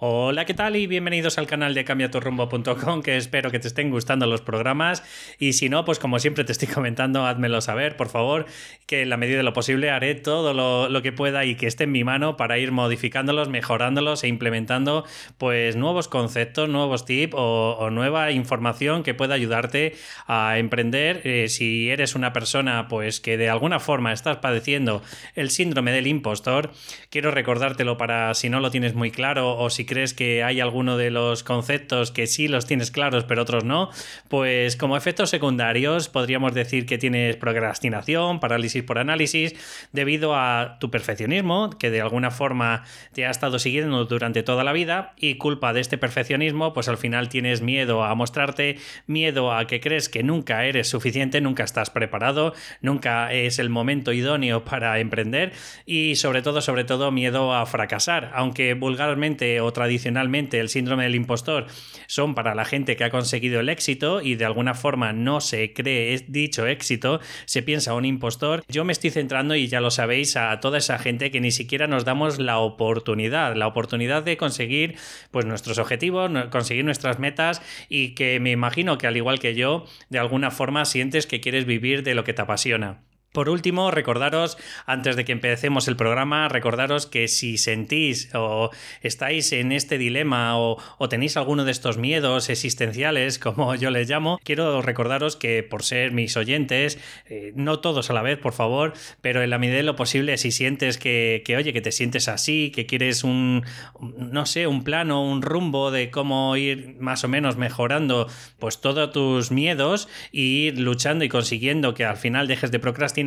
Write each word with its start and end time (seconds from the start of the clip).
Hola, 0.00 0.44
¿qué 0.44 0.54
tal? 0.54 0.76
Y 0.76 0.86
bienvenidos 0.86 1.38
al 1.38 1.48
canal 1.48 1.74
de 1.74 1.84
cambiaturrumbo.com, 1.84 3.02
que 3.02 3.16
espero 3.16 3.50
que 3.50 3.58
te 3.58 3.66
estén 3.66 3.90
gustando 3.90 4.26
los 4.26 4.40
programas. 4.40 5.02
Y 5.40 5.54
si 5.54 5.68
no, 5.68 5.84
pues 5.84 5.98
como 5.98 6.20
siempre 6.20 6.44
te 6.44 6.52
estoy 6.52 6.68
comentando, 6.68 7.26
házmelo 7.26 7.60
saber, 7.60 7.96
por 7.96 8.08
favor, 8.08 8.46
que 8.86 9.02
en 9.02 9.10
la 9.10 9.16
medida 9.16 9.38
de 9.38 9.42
lo 9.42 9.52
posible 9.52 9.90
haré 9.90 10.14
todo 10.14 10.54
lo, 10.54 11.02
que 11.02 11.10
pueda 11.10 11.44
y 11.44 11.56
que 11.56 11.66
esté 11.66 11.82
en 11.82 11.90
mi 11.90 12.04
mano 12.04 12.36
para 12.36 12.58
ir 12.58 12.70
modificándolos, 12.70 13.48
mejorándolos 13.48 14.22
e 14.22 14.28
implementando 14.28 15.04
pues 15.36 15.74
nuevos 15.74 16.06
conceptos, 16.06 16.68
nuevos 16.68 17.04
tips 17.04 17.34
o, 17.36 17.90
nueva 17.90 18.30
información 18.30 19.02
que 19.02 19.14
pueda 19.14 19.34
ayudarte 19.34 19.96
a 20.28 20.58
emprender. 20.58 21.22
Eh, 21.24 21.48
si 21.48 21.90
eres 21.90 22.14
una 22.14 22.32
persona 22.32 22.86
pues 22.86 23.18
que 23.18 23.36
de 23.36 23.48
alguna 23.48 23.80
forma 23.80 24.12
estás 24.12 24.36
padeciendo 24.36 25.02
el 25.34 25.50
síndrome 25.50 25.90
del 25.90 26.06
impostor, 26.06 26.70
quiero 27.10 27.32
recordártelo 27.32 27.96
para 27.96 28.32
si 28.34 28.48
no 28.48 28.60
lo 28.60 28.70
tienes 28.70 28.94
muy 28.94 29.10
claro 29.10 29.58
o 29.58 29.70
si 29.70 29.87
crees 29.88 30.14
que 30.14 30.44
hay 30.44 30.60
alguno 30.60 30.96
de 30.96 31.10
los 31.10 31.42
conceptos 31.42 32.12
que 32.12 32.28
sí 32.28 32.46
los 32.46 32.66
tienes 32.66 32.92
claros 32.92 33.24
pero 33.24 33.42
otros 33.42 33.64
no, 33.64 33.90
pues 34.28 34.76
como 34.76 34.96
efectos 34.96 35.30
secundarios 35.30 36.08
podríamos 36.08 36.54
decir 36.54 36.86
que 36.86 36.98
tienes 36.98 37.36
procrastinación, 37.36 38.38
parálisis 38.38 38.84
por 38.84 38.98
análisis, 38.98 39.54
debido 39.92 40.36
a 40.36 40.76
tu 40.78 40.90
perfeccionismo, 40.90 41.70
que 41.70 41.90
de 41.90 42.00
alguna 42.00 42.30
forma 42.30 42.84
te 43.12 43.26
ha 43.26 43.30
estado 43.30 43.58
siguiendo 43.58 44.04
durante 44.04 44.42
toda 44.42 44.64
la 44.64 44.72
vida 44.72 45.14
y 45.16 45.36
culpa 45.36 45.72
de 45.72 45.80
este 45.80 45.98
perfeccionismo, 45.98 46.72
pues 46.72 46.88
al 46.88 46.98
final 46.98 47.28
tienes 47.28 47.62
miedo 47.62 48.04
a 48.04 48.14
mostrarte, 48.14 48.78
miedo 49.06 49.52
a 49.52 49.66
que 49.66 49.80
crees 49.80 50.08
que 50.08 50.22
nunca 50.22 50.64
eres 50.64 50.88
suficiente, 50.88 51.40
nunca 51.40 51.64
estás 51.64 51.90
preparado, 51.90 52.54
nunca 52.80 53.32
es 53.32 53.58
el 53.58 53.70
momento 53.70 54.12
idóneo 54.12 54.64
para 54.64 54.98
emprender 54.98 55.52
y 55.86 56.16
sobre 56.16 56.42
todo, 56.42 56.60
sobre 56.60 56.84
todo 56.84 57.10
miedo 57.10 57.54
a 57.54 57.64
fracasar, 57.66 58.30
aunque 58.34 58.74
vulgarmente 58.74 59.60
o 59.60 59.72
tradicionalmente 59.78 60.58
el 60.58 60.68
síndrome 60.68 61.04
del 61.04 61.14
impostor 61.14 61.66
son 62.08 62.34
para 62.34 62.56
la 62.56 62.64
gente 62.64 62.96
que 62.96 63.04
ha 63.04 63.10
conseguido 63.10 63.60
el 63.60 63.68
éxito 63.68 64.20
y 64.20 64.34
de 64.34 64.44
alguna 64.44 64.74
forma 64.74 65.12
no 65.12 65.40
se 65.40 65.72
cree 65.72 66.18
dicho 66.26 66.66
éxito, 66.66 67.20
se 67.44 67.62
piensa 67.62 67.94
un 67.94 68.04
impostor. 68.04 68.64
Yo 68.68 68.84
me 68.84 68.92
estoy 68.92 69.10
centrando, 69.10 69.54
y 69.54 69.68
ya 69.68 69.80
lo 69.80 69.92
sabéis, 69.92 70.36
a 70.36 70.58
toda 70.58 70.78
esa 70.78 70.98
gente 70.98 71.30
que 71.30 71.40
ni 71.40 71.52
siquiera 71.52 71.86
nos 71.86 72.04
damos 72.04 72.40
la 72.40 72.58
oportunidad, 72.58 73.54
la 73.54 73.68
oportunidad 73.68 74.24
de 74.24 74.36
conseguir 74.36 74.96
pues 75.30 75.46
nuestros 75.46 75.78
objetivos, 75.78 76.28
conseguir 76.50 76.84
nuestras 76.84 77.20
metas 77.20 77.62
y 77.88 78.16
que 78.16 78.40
me 78.40 78.50
imagino 78.50 78.98
que 78.98 79.06
al 79.06 79.16
igual 79.16 79.38
que 79.38 79.54
yo, 79.54 79.84
de 80.10 80.18
alguna 80.18 80.50
forma 80.50 80.84
sientes 80.86 81.28
que 81.28 81.40
quieres 81.40 81.66
vivir 81.66 82.02
de 82.02 82.16
lo 82.16 82.24
que 82.24 82.34
te 82.34 82.42
apasiona. 82.42 83.07
Por 83.32 83.50
último, 83.50 83.90
recordaros, 83.90 84.56
antes 84.86 85.14
de 85.14 85.26
que 85.26 85.32
empecemos 85.32 85.86
el 85.86 85.96
programa, 85.96 86.48
recordaros 86.48 87.06
que 87.06 87.28
si 87.28 87.58
sentís 87.58 88.34
o 88.34 88.70
estáis 89.02 89.52
en 89.52 89.70
este 89.70 89.98
dilema 89.98 90.58
o, 90.58 90.78
tenéis 91.10 91.36
alguno 91.36 91.66
de 91.66 91.72
estos 91.72 91.98
miedos 91.98 92.48
existenciales, 92.48 93.38
como 93.38 93.74
yo 93.74 93.90
les 93.90 94.08
llamo, 94.08 94.40
quiero 94.44 94.80
recordaros 94.80 95.36
que 95.36 95.62
por 95.62 95.82
ser 95.82 96.12
mis 96.12 96.38
oyentes, 96.38 96.98
eh, 97.26 97.52
no 97.54 97.80
todos 97.80 98.08
a 98.08 98.14
la 98.14 98.22
vez, 98.22 98.38
por 98.38 98.54
favor, 98.54 98.94
pero 99.20 99.42
en 99.42 99.50
la 99.50 99.58
medida 99.58 99.76
de 99.76 99.82
lo 99.82 99.94
posible, 99.94 100.38
si 100.38 100.50
sientes 100.50 100.96
que, 100.96 101.42
que, 101.44 101.58
oye, 101.58 101.74
que 101.74 101.82
te 101.82 101.92
sientes 101.92 102.28
así, 102.28 102.72
que 102.74 102.86
quieres 102.86 103.24
un, 103.24 103.62
no 104.00 104.46
sé, 104.46 104.66
un 104.66 104.84
plano, 104.84 105.22
un 105.22 105.42
rumbo 105.42 105.90
de 105.90 106.10
cómo 106.10 106.56
ir 106.56 106.96
más 106.98 107.24
o 107.24 107.28
menos 107.28 107.58
mejorando, 107.58 108.26
pues 108.58 108.80
todos 108.80 109.12
tus 109.12 109.50
miedos 109.50 110.08
y 110.32 110.70
luchando 110.70 111.26
y 111.26 111.28
consiguiendo 111.28 111.92
que 111.92 112.06
al 112.06 112.16
final 112.16 112.48
dejes 112.48 112.70
de 112.70 112.78
procrastinar, 112.78 113.17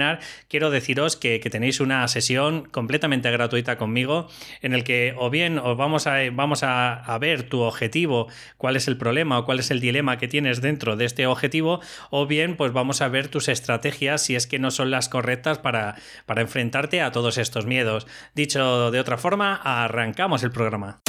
quiero 0.48 0.70
deciros 0.70 1.16
que, 1.16 1.40
tenéis 1.52 1.80
una 1.80 2.08
sesión 2.08 2.64
completamente 2.64 3.30
gratuita 3.30 3.78
conmigo 3.78 4.30
en 4.62 4.74
el 4.74 4.84
que 4.84 5.14
o 5.18 5.30
bien 5.30 5.58
os 5.60 5.76
vamos, 5.76 6.08
a, 6.08 6.18
vamos 6.32 6.62
a, 6.64 7.18
ver 7.20 7.44
tu 7.44 7.62
objetivo, 7.62 8.28
cuál 8.58 8.76
es 8.76 8.88
el 8.88 8.98
problema 8.98 9.40
o 9.40 9.46
cuál 9.46 9.60
es 9.60 9.70
el 9.72 9.80
dilema 9.80 10.18
que 10.18 10.28
tienes 10.28 10.62
dentro 10.62 10.96
de 10.96 11.06
este 11.06 11.28
objetivo, 11.28 11.82
o 12.10 12.26
bien 12.26 12.56
pues 12.56 12.72
vamos 12.72 13.02
a 13.02 13.10
ver 13.10 13.28
tus 13.28 13.50
estrategias 13.50 14.24
si 14.24 14.36
es 14.36 14.48
que 14.48 14.60
no 14.60 14.72
son 14.72 14.92
las 14.92 15.10
correctas 15.10 15.60
para, 15.60 15.96
para 16.26 16.42
enfrentarte 16.42 17.02
a 17.02 17.12
todos 17.12 17.38
estos 17.38 17.66
miedos. 17.66 18.08
Dicho 18.34 18.92
de 18.92 19.00
otra 19.00 19.18
forma, 19.18 19.56
arrancamos 19.56 20.44
el 20.44 20.52
programa. 20.52 21.02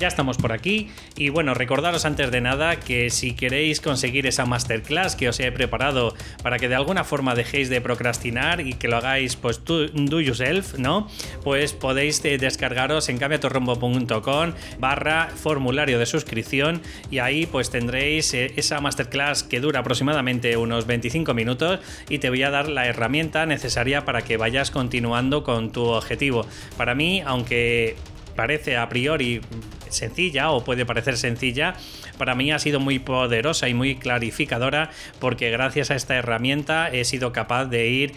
Ya 0.00 0.08
estamos 0.08 0.38
por 0.38 0.52
aquí 0.52 0.88
y 1.14 1.28
bueno, 1.28 1.52
recordaros 1.52 2.06
antes 2.06 2.30
de 2.30 2.40
nada 2.40 2.76
que 2.76 3.10
si 3.10 3.34
queréis 3.34 3.82
conseguir 3.82 4.26
esa 4.26 4.46
masterclass 4.46 5.14
que 5.14 5.28
os 5.28 5.38
he 5.40 5.52
preparado 5.52 6.14
para 6.42 6.58
que 6.58 6.70
de 6.70 6.74
alguna 6.74 7.04
forma 7.04 7.34
dejéis 7.34 7.68
de 7.68 7.82
procrastinar 7.82 8.62
y 8.66 8.72
que 8.72 8.88
lo 8.88 8.96
hagáis 8.96 9.36
pues 9.36 9.62
do 9.62 10.20
yourself, 10.22 10.78
¿no? 10.78 11.06
Pues 11.44 11.74
podéis 11.74 12.24
eh, 12.24 12.38
descargaros 12.38 13.10
en 13.10 13.18
cambiatorrombo.com 13.18 14.52
barra 14.78 15.28
formulario 15.36 15.98
de 15.98 16.06
suscripción 16.06 16.80
y 17.10 17.18
ahí 17.18 17.44
pues 17.44 17.68
tendréis 17.68 18.32
eh, 18.32 18.54
esa 18.56 18.80
masterclass 18.80 19.42
que 19.42 19.60
dura 19.60 19.80
aproximadamente 19.80 20.56
unos 20.56 20.86
25 20.86 21.34
minutos 21.34 21.78
y 22.08 22.20
te 22.20 22.30
voy 22.30 22.42
a 22.42 22.48
dar 22.48 22.70
la 22.70 22.86
herramienta 22.86 23.44
necesaria 23.44 24.06
para 24.06 24.22
que 24.22 24.38
vayas 24.38 24.70
continuando 24.70 25.44
con 25.44 25.72
tu 25.72 25.84
objetivo. 25.84 26.46
Para 26.78 26.94
mí, 26.94 27.22
aunque 27.26 27.96
parece 28.34 28.76
a 28.76 28.88
priori 28.88 29.40
sencilla 29.88 30.50
o 30.50 30.64
puede 30.64 30.86
parecer 30.86 31.16
sencilla, 31.16 31.74
para 32.18 32.34
mí 32.34 32.52
ha 32.52 32.58
sido 32.58 32.80
muy 32.80 32.98
poderosa 32.98 33.68
y 33.68 33.74
muy 33.74 33.96
clarificadora 33.96 34.90
porque 35.18 35.50
gracias 35.50 35.90
a 35.90 35.94
esta 35.94 36.16
herramienta 36.16 36.88
he 36.88 37.04
sido 37.04 37.32
capaz 37.32 37.66
de 37.66 37.88
ir 37.88 38.12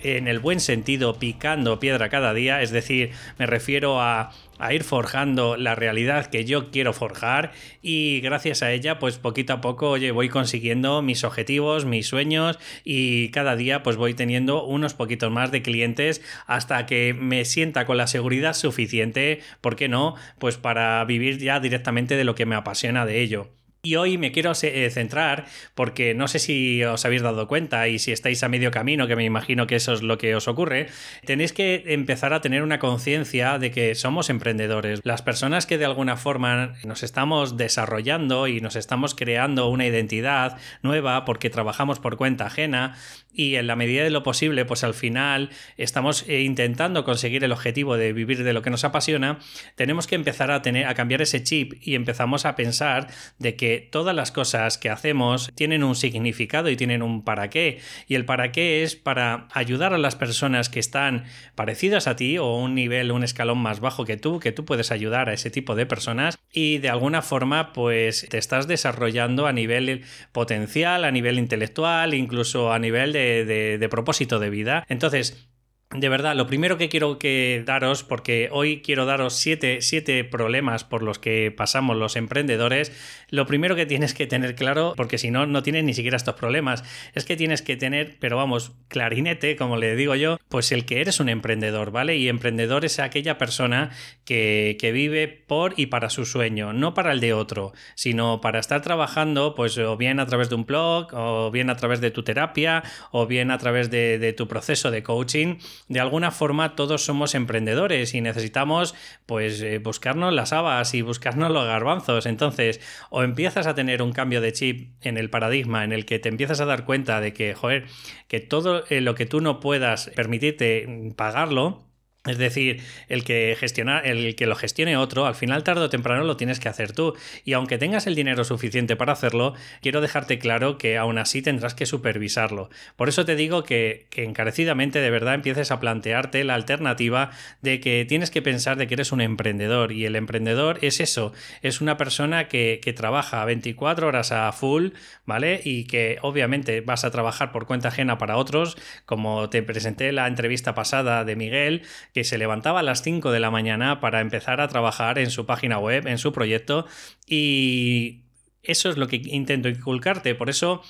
en 0.00 0.28
el 0.28 0.38
buen 0.38 0.60
sentido 0.60 1.18
picando 1.18 1.80
piedra 1.80 2.08
cada 2.08 2.34
día, 2.34 2.62
es 2.62 2.70
decir, 2.70 3.12
me 3.38 3.46
refiero 3.46 4.00
a, 4.00 4.30
ir 4.70 4.84
forjando 4.84 5.56
la 5.56 5.74
realidad 5.74 6.26
que 6.26 6.44
yo 6.44 6.70
quiero 6.70 6.92
forjar 6.92 7.52
y 7.82 8.20
gracias 8.20 8.62
a 8.62 8.72
ella 8.72 8.98
pues 8.98 9.18
poquito 9.18 9.52
a 9.52 9.60
poco 9.60 9.90
oye 9.90 10.10
voy 10.10 10.28
consiguiendo 10.28 11.02
mis 11.02 11.24
objetivos, 11.24 11.84
mis 11.84 12.06
sueños 12.06 12.58
y 12.84 13.30
cada 13.30 13.56
día 13.56 13.82
pues 13.82 13.96
voy 13.96 14.14
teniendo 14.14 14.64
unos 14.64 14.94
poquitos 14.94 15.30
más 15.30 15.50
de 15.50 15.62
clientes 15.62 16.22
hasta 16.46 16.86
que 16.86 17.14
me 17.14 17.44
sienta 17.44 17.86
con 17.86 17.96
la 17.96 18.06
seguridad 18.06 18.54
suficiente, 18.54 19.40
¿por 19.60 19.76
qué 19.76 19.88
no? 19.88 20.14
Pues 20.38 20.56
para 20.56 21.04
vivir 21.04 21.38
ya 21.38 21.60
directamente 21.60 22.16
de 22.16 22.24
lo 22.24 22.34
que 22.34 22.46
me 22.46 22.54
apasiona 22.54 23.06
de 23.06 23.22
ello. 23.22 23.50
Y 23.82 23.96
hoy 23.96 24.18
me 24.18 24.32
quiero 24.32 24.52
eh, 24.62 24.90
centrar 24.90 25.46
porque 25.74 26.12
no 26.14 26.26
sé 26.26 26.38
si 26.40 26.82
os 26.82 27.04
habéis 27.04 27.22
dado 27.22 27.46
cuenta 27.46 27.86
y 27.88 27.98
si 27.98 28.10
estáis 28.10 28.42
a 28.42 28.48
medio 28.48 28.70
camino, 28.70 29.06
que 29.06 29.14
me 29.14 29.24
imagino 29.24 29.66
que 29.66 29.76
eso 29.76 29.92
es 29.92 30.02
lo 30.02 30.18
que 30.18 30.34
os 30.34 30.48
ocurre, 30.48 30.88
tenéis 31.24 31.52
que 31.52 31.84
empezar 31.86 32.32
a 32.32 32.40
tener 32.40 32.62
una 32.62 32.78
conciencia 32.78 33.58
de 33.58 33.70
que 33.70 33.94
somos 33.94 34.28
emprendedores. 34.28 35.00
Las 35.04 35.22
personas 35.22 35.66
que 35.66 35.78
de 35.78 35.84
alguna 35.84 36.16
forma 36.16 36.74
nos 36.84 37.02
estamos 37.02 37.56
desarrollando 37.56 38.48
y 38.48 38.60
nos 38.60 38.74
estamos 38.74 39.14
creando 39.14 39.68
una 39.68 39.86
identidad 39.86 40.58
nueva 40.82 41.24
porque 41.24 41.50
trabajamos 41.50 42.00
por 42.00 42.16
cuenta 42.16 42.46
ajena, 42.46 42.96
y 43.36 43.56
en 43.56 43.66
la 43.66 43.76
medida 43.76 44.02
de 44.02 44.10
lo 44.10 44.22
posible, 44.22 44.64
pues 44.64 44.82
al 44.82 44.94
final 44.94 45.50
estamos 45.76 46.24
eh, 46.26 46.40
intentando 46.40 47.04
conseguir 47.04 47.44
el 47.44 47.52
objetivo 47.52 47.96
de 47.98 48.14
vivir 48.14 48.42
de 48.42 48.52
lo 48.54 48.62
que 48.62 48.70
nos 48.70 48.84
apasiona, 48.84 49.38
tenemos 49.74 50.06
que 50.06 50.14
empezar 50.14 50.50
a 50.50 50.62
tener 50.62 50.86
a 50.86 50.94
cambiar 50.94 51.20
ese 51.20 51.42
chip 51.42 51.74
y 51.82 51.94
empezamos 51.94 52.46
a 52.46 52.56
pensar 52.56 53.08
de 53.38 53.54
que 53.54 53.75
todas 53.80 54.14
las 54.14 54.32
cosas 54.32 54.78
que 54.78 54.90
hacemos 54.90 55.50
tienen 55.54 55.84
un 55.84 55.94
significado 55.94 56.70
y 56.70 56.76
tienen 56.76 57.02
un 57.02 57.24
para 57.24 57.50
qué 57.50 57.80
y 58.08 58.14
el 58.14 58.24
para 58.24 58.52
qué 58.52 58.82
es 58.82 58.96
para 58.96 59.48
ayudar 59.52 59.92
a 59.92 59.98
las 59.98 60.16
personas 60.16 60.68
que 60.68 60.80
están 60.80 61.24
parecidas 61.54 62.06
a 62.06 62.16
ti 62.16 62.38
o 62.38 62.56
un 62.56 62.74
nivel, 62.74 63.12
un 63.12 63.24
escalón 63.24 63.58
más 63.58 63.80
bajo 63.80 64.04
que 64.04 64.16
tú, 64.16 64.40
que 64.40 64.52
tú 64.52 64.64
puedes 64.64 64.90
ayudar 64.90 65.28
a 65.28 65.32
ese 65.32 65.50
tipo 65.50 65.74
de 65.74 65.86
personas 65.86 66.38
y 66.52 66.78
de 66.78 66.88
alguna 66.88 67.22
forma 67.22 67.72
pues 67.72 68.26
te 68.28 68.38
estás 68.38 68.66
desarrollando 68.66 69.46
a 69.46 69.52
nivel 69.52 70.04
potencial, 70.32 71.04
a 71.04 71.10
nivel 71.10 71.38
intelectual, 71.38 72.14
incluso 72.14 72.72
a 72.72 72.78
nivel 72.78 73.12
de 73.12 73.36
de, 73.44 73.88
propósito 73.88 74.38
de 74.38 74.50
vida. 74.50 74.84
Entonces, 74.88 75.48
de 75.90 76.08
verdad, 76.08 76.34
lo 76.34 76.48
primero 76.48 76.78
que 76.78 76.88
quiero 76.88 77.16
que 77.18 77.62
daros, 77.64 78.02
porque 78.02 78.48
hoy 78.50 78.82
quiero 78.82 79.06
daros 79.06 79.34
siete, 79.34 79.80
siete, 79.82 80.24
problemas 80.24 80.82
por 80.82 81.02
los 81.02 81.20
que 81.20 81.52
pasamos 81.56 81.96
los 81.96 82.16
emprendedores, 82.16 82.90
lo 83.30 83.46
primero 83.46 83.76
que 83.76 83.86
tienes 83.86 84.12
que 84.12 84.26
tener 84.26 84.56
claro, 84.56 84.94
porque 84.96 85.16
si 85.16 85.30
no, 85.30 85.46
no 85.46 85.62
tienes 85.62 85.84
ni 85.84 85.94
siquiera 85.94 86.16
estos 86.16 86.34
problemas, 86.34 86.82
es 87.14 87.24
que 87.24 87.36
tienes 87.36 87.62
que 87.62 87.76
tener, 87.76 88.16
pero 88.18 88.36
vamos, 88.36 88.72
clarinete, 88.88 89.54
como 89.54 89.76
le 89.76 89.94
digo 89.94 90.16
yo, 90.16 90.38
pues 90.48 90.72
el 90.72 90.86
que 90.86 91.00
eres 91.00 91.20
un 91.20 91.28
emprendedor, 91.28 91.92
¿vale? 91.92 92.16
Y 92.16 92.28
emprendedor 92.28 92.84
es 92.84 92.98
aquella 92.98 93.38
persona 93.38 93.90
que, 94.24 94.76
que 94.80 94.90
vive 94.90 95.28
por 95.28 95.74
y 95.76 95.86
para 95.86 96.10
su 96.10 96.26
sueño, 96.26 96.72
no 96.72 96.94
para 96.94 97.12
el 97.12 97.20
de 97.20 97.32
otro, 97.32 97.72
sino 97.94 98.40
para 98.40 98.58
estar 98.58 98.82
trabajando, 98.82 99.54
pues 99.54 99.78
o 99.78 99.96
bien 99.96 100.18
a 100.18 100.26
través 100.26 100.48
de 100.48 100.56
un 100.56 100.66
blog, 100.66 101.14
o 101.14 101.52
bien 101.52 101.70
a 101.70 101.76
través 101.76 102.00
de 102.00 102.10
tu 102.10 102.24
terapia, 102.24 102.82
o 103.12 103.28
bien 103.28 103.52
a 103.52 103.58
través 103.58 103.88
de, 103.88 104.18
de 104.18 104.32
tu 104.32 104.48
proceso 104.48 104.90
de 104.90 105.04
coaching 105.04 105.58
de 105.88 106.00
alguna 106.00 106.30
forma 106.30 106.74
todos 106.74 107.04
somos 107.04 107.34
emprendedores 107.34 108.14
y 108.14 108.20
necesitamos 108.20 108.94
pues 109.26 109.60
eh, 109.62 109.78
buscarnos 109.78 110.32
las 110.32 110.52
habas 110.52 110.94
y 110.94 111.02
buscarnos 111.02 111.50
los 111.50 111.66
garbanzos. 111.66 112.26
Entonces, 112.26 112.80
o 113.10 113.22
empiezas 113.22 113.66
a 113.66 113.74
tener 113.74 114.02
un 114.02 114.12
cambio 114.12 114.40
de 114.40 114.52
chip 114.52 114.90
en 115.00 115.16
el 115.16 115.30
paradigma 115.30 115.84
en 115.84 115.92
el 115.92 116.04
que 116.04 116.18
te 116.18 116.28
empiezas 116.28 116.60
a 116.60 116.66
dar 116.66 116.84
cuenta 116.84 117.20
de 117.20 117.32
que, 117.32 117.54
joder, 117.54 117.86
que 118.28 118.40
todo 118.40 118.84
eh, 118.88 119.00
lo 119.00 119.14
que 119.14 119.26
tú 119.26 119.40
no 119.40 119.60
puedas 119.60 120.10
permitirte 120.14 121.12
pagarlo, 121.16 121.84
es 122.26 122.38
decir, 122.38 122.82
el 123.08 123.24
que, 123.24 123.56
gestiona, 123.58 124.00
el 124.00 124.34
que 124.34 124.46
lo 124.46 124.56
gestione 124.56 124.96
otro, 124.96 125.26
al 125.26 125.34
final 125.34 125.64
tarde 125.64 125.82
o 125.82 125.90
temprano 125.90 126.24
lo 126.24 126.36
tienes 126.36 126.60
que 126.60 126.68
hacer 126.68 126.92
tú. 126.92 127.14
Y 127.44 127.52
aunque 127.52 127.78
tengas 127.78 128.06
el 128.06 128.14
dinero 128.14 128.44
suficiente 128.44 128.96
para 128.96 129.12
hacerlo, 129.12 129.54
quiero 129.80 130.00
dejarte 130.00 130.38
claro 130.38 130.78
que 130.78 130.98
aún 130.98 131.18
así 131.18 131.42
tendrás 131.42 131.74
que 131.74 131.86
supervisarlo. 131.86 132.70
Por 132.96 133.08
eso 133.08 133.24
te 133.24 133.36
digo 133.36 133.62
que, 133.62 134.06
encarecidamente 134.16 135.00
de 135.00 135.10
verdad 135.10 135.34
empieces 135.34 135.70
a 135.70 135.78
plantearte 135.78 136.42
la 136.44 136.54
alternativa 136.54 137.30
de 137.62 137.80
que 137.80 138.04
tienes 138.08 138.30
que 138.30 138.42
pensar 138.42 138.76
de 138.76 138.86
que 138.86 138.94
eres 138.94 139.12
un 139.12 139.20
emprendedor. 139.20 139.92
Y 139.92 140.06
el 140.06 140.16
emprendedor 140.16 140.78
es 140.82 141.00
eso, 141.00 141.32
es 141.62 141.80
una 141.80 141.96
persona 141.96 142.48
que, 142.48 142.80
que 142.82 142.92
trabaja 142.92 143.44
24 143.44 144.08
horas 144.08 144.32
a 144.32 144.50
full, 144.52 144.88
¿vale? 145.24 145.60
Y 145.64 145.84
que 145.84 146.18
obviamente 146.22 146.80
vas 146.80 147.04
a 147.04 147.10
trabajar 147.10 147.52
por 147.52 147.66
cuenta 147.66 147.88
ajena 147.88 148.18
para 148.18 148.36
otros, 148.36 148.76
como 149.04 149.48
te 149.50 149.62
presenté 149.62 150.08
en 150.08 150.16
la 150.16 150.26
entrevista 150.26 150.74
pasada 150.74 151.24
de 151.24 151.36
Miguel 151.36 151.82
que 152.16 152.24
se 152.24 152.38
levantaba 152.38 152.80
a 152.80 152.82
las 152.82 153.02
5 153.02 153.30
de 153.30 153.40
la 153.40 153.50
mañana 153.50 154.00
para 154.00 154.22
empezar 154.22 154.62
a 154.62 154.68
trabajar 154.68 155.18
en 155.18 155.28
su 155.28 155.44
página 155.44 155.78
web, 155.78 156.06
en 156.06 156.16
su 156.16 156.32
proyecto, 156.32 156.86
y 157.26 158.22
eso 158.62 158.88
es 158.88 158.96
lo 158.96 159.06
que 159.06 159.16
intento 159.16 159.68
inculcarte. 159.68 160.34
Por 160.34 160.48
eso 160.48 160.80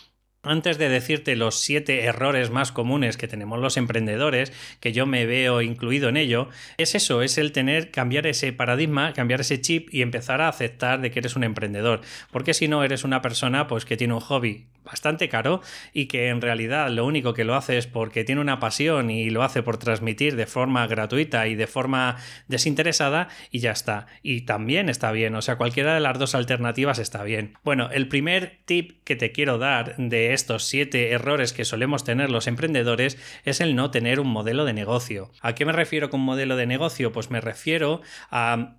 antes 0.45 0.79
de 0.79 0.89
decirte 0.89 1.35
los 1.35 1.59
siete 1.59 2.05
errores 2.05 2.51
más 2.51 2.71
comunes 2.71 3.17
que 3.17 3.27
tenemos 3.27 3.59
los 3.59 3.77
emprendedores, 3.77 4.53
que 4.79 4.93
yo 4.93 5.05
me 5.05 5.27
veo 5.27 5.63
incluido 5.63 6.09
en 6.09 6.17
ello, 6.17 6.49
es 6.79 6.95
eso, 6.95 7.23
es 7.23 7.39
el 7.39 7.51
tener, 7.51 7.91
cambiar 7.91 8.29
ese 8.29 8.53
paradigma, 8.53 9.13
cambiar 9.13 9.41
ese 9.41 9.61
chip 9.61 9.93
y 9.93 10.03
empezar 10.03 10.41
a 10.41 10.49
aceptar 10.49 11.01
de 11.01 11.11
que 11.11 11.19
eres 11.19 11.35
un 11.35 11.43
emprendedor. 11.43 12.03
Porque 12.31 12.55
si 12.55 12.69
no, 12.69 12.85
eres 12.85 13.03
una 13.03 13.21
persona 13.21 13.67
pues 13.67 13.85
que 13.85 13.97
tiene 13.97 14.15
un 14.15 14.21
hobby 14.21 14.67
bastante 14.87 15.29
caro 15.29 15.61
y 15.93 16.07
que 16.07 16.29
en 16.29 16.41
realidad 16.41 16.89
lo 16.91 17.05
único 17.05 17.35
que 17.35 17.45
lo 17.45 17.55
hace 17.55 17.77
es 17.77 17.87
porque 17.87 18.25
tiene 18.25 18.41
una 18.41 18.61
pasión 18.61 19.11
y 19.11 19.29
lo 19.29 19.43
hace 19.43 19.63
por 19.63 19.77
transmitir 19.77 20.37
de 20.37 20.47
forma 20.47 20.87
gratuita 20.87 21.47
y 21.49 21.57
de 21.57 21.67
forma 21.67 22.17
desinteresada 22.49 23.29
y 23.51 23.59
ya 23.59 23.73
está. 23.73 24.07
Y 24.23 24.43
también 24.43 24.89
está 24.89 25.13
bien, 25.13 25.35
o 25.35 25.43
sea, 25.43 25.57
cualquiera 25.57 25.95
de 25.95 26.01
las 26.01 26.19
dos 26.19 26.35
alternativas 26.35 26.99
está 26.99 27.23
bien. 27.25 27.59
Bueno, 27.65 27.91
el 27.91 28.09
primer 28.09 28.61
tip 28.65 29.03
que 29.05 29.17
te 29.17 29.33
quiero 29.33 29.59
dar 29.59 29.97
de 29.97 30.33
estos 30.33 30.65
siete 30.65 31.11
errores 31.11 31.53
que 31.53 31.65
solemos 31.65 32.05
tener 32.05 32.31
los 32.31 32.47
emprendedores 32.47 33.19
es 33.45 33.61
el 33.61 33.75
no 33.75 33.91
tener 33.91 34.21
un 34.21 34.29
modelo 34.29 34.65
de 34.65 34.73
negocio. 34.73 35.33
¿A 35.43 35.55
qué 35.55 35.67
me 35.67 35.73
refiero 35.73 36.09
con 36.09 36.21
modelo 36.21 36.57
de 36.57 36.67
negocio? 36.67 37.13
Pues 37.13 37.31
me 37.31 37.41
refiero 37.41 38.01
a 38.31 38.77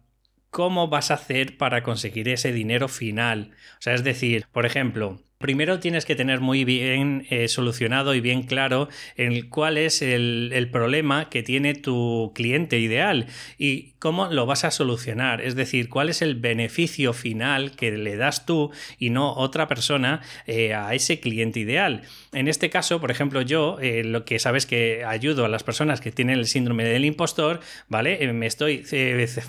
cómo 0.49 0.87
vas 0.87 1.11
a 1.11 1.15
hacer 1.15 1.57
para 1.57 1.83
conseguir 1.83 2.29
ese 2.29 2.51
dinero 2.51 2.87
final. 2.87 3.51
O 3.73 3.81
sea, 3.81 3.93
es 3.93 4.03
decir, 4.03 4.47
por 4.51 4.65
ejemplo, 4.65 5.21
Primero 5.37 5.79
tienes 5.79 6.05
que 6.05 6.15
tener 6.15 6.39
muy 6.39 6.65
bien 6.65 7.27
eh, 7.29 7.47
solucionado 7.47 8.15
y 8.15 8.21
bien 8.21 8.41
claro 8.41 8.89
en 9.15 9.47
cuál 9.49 9.77
es 9.77 10.01
el, 10.01 10.49
el, 10.51 10.71
problema 10.71 11.29
que 11.29 11.43
tiene 11.43 11.75
tu 11.75 12.31
cliente 12.33 12.79
ideal 12.79 13.27
y 13.59 13.91
cómo 13.99 14.27
lo 14.27 14.47
vas 14.47 14.63
a 14.63 14.71
solucionar. 14.71 15.41
Es 15.41 15.55
decir, 15.55 15.89
cuál 15.89 16.09
es 16.09 16.23
el 16.23 16.35
beneficio 16.35 17.13
final 17.13 17.75
que 17.75 17.91
le 17.91 18.15
das 18.15 18.47
tú 18.47 18.71
y 18.97 19.11
no 19.11 19.33
otra 19.33 19.67
persona 19.67 20.21
eh, 20.47 20.73
a 20.73 20.95
ese 20.95 21.19
cliente 21.19 21.59
ideal. 21.59 22.01
En 22.37 22.47
este 22.47 22.69
caso, 22.69 23.01
por 23.01 23.09
ejemplo, 23.09 23.41
yo 23.41 23.79
eh, 23.81 24.03
lo 24.03 24.23
que 24.23 24.37
sabes 24.37 24.67
que 24.67 25.03
ayudo 25.03 25.43
a 25.43 25.49
las 25.49 25.63
personas 25.63 26.01
que 26.01 26.11
tienen 26.11 26.37
el 26.37 26.45
síndrome 26.45 26.83
del 26.83 27.03
impostor, 27.03 27.61
¿vale? 27.87 28.31
me 28.31 28.45
estoy 28.45 28.85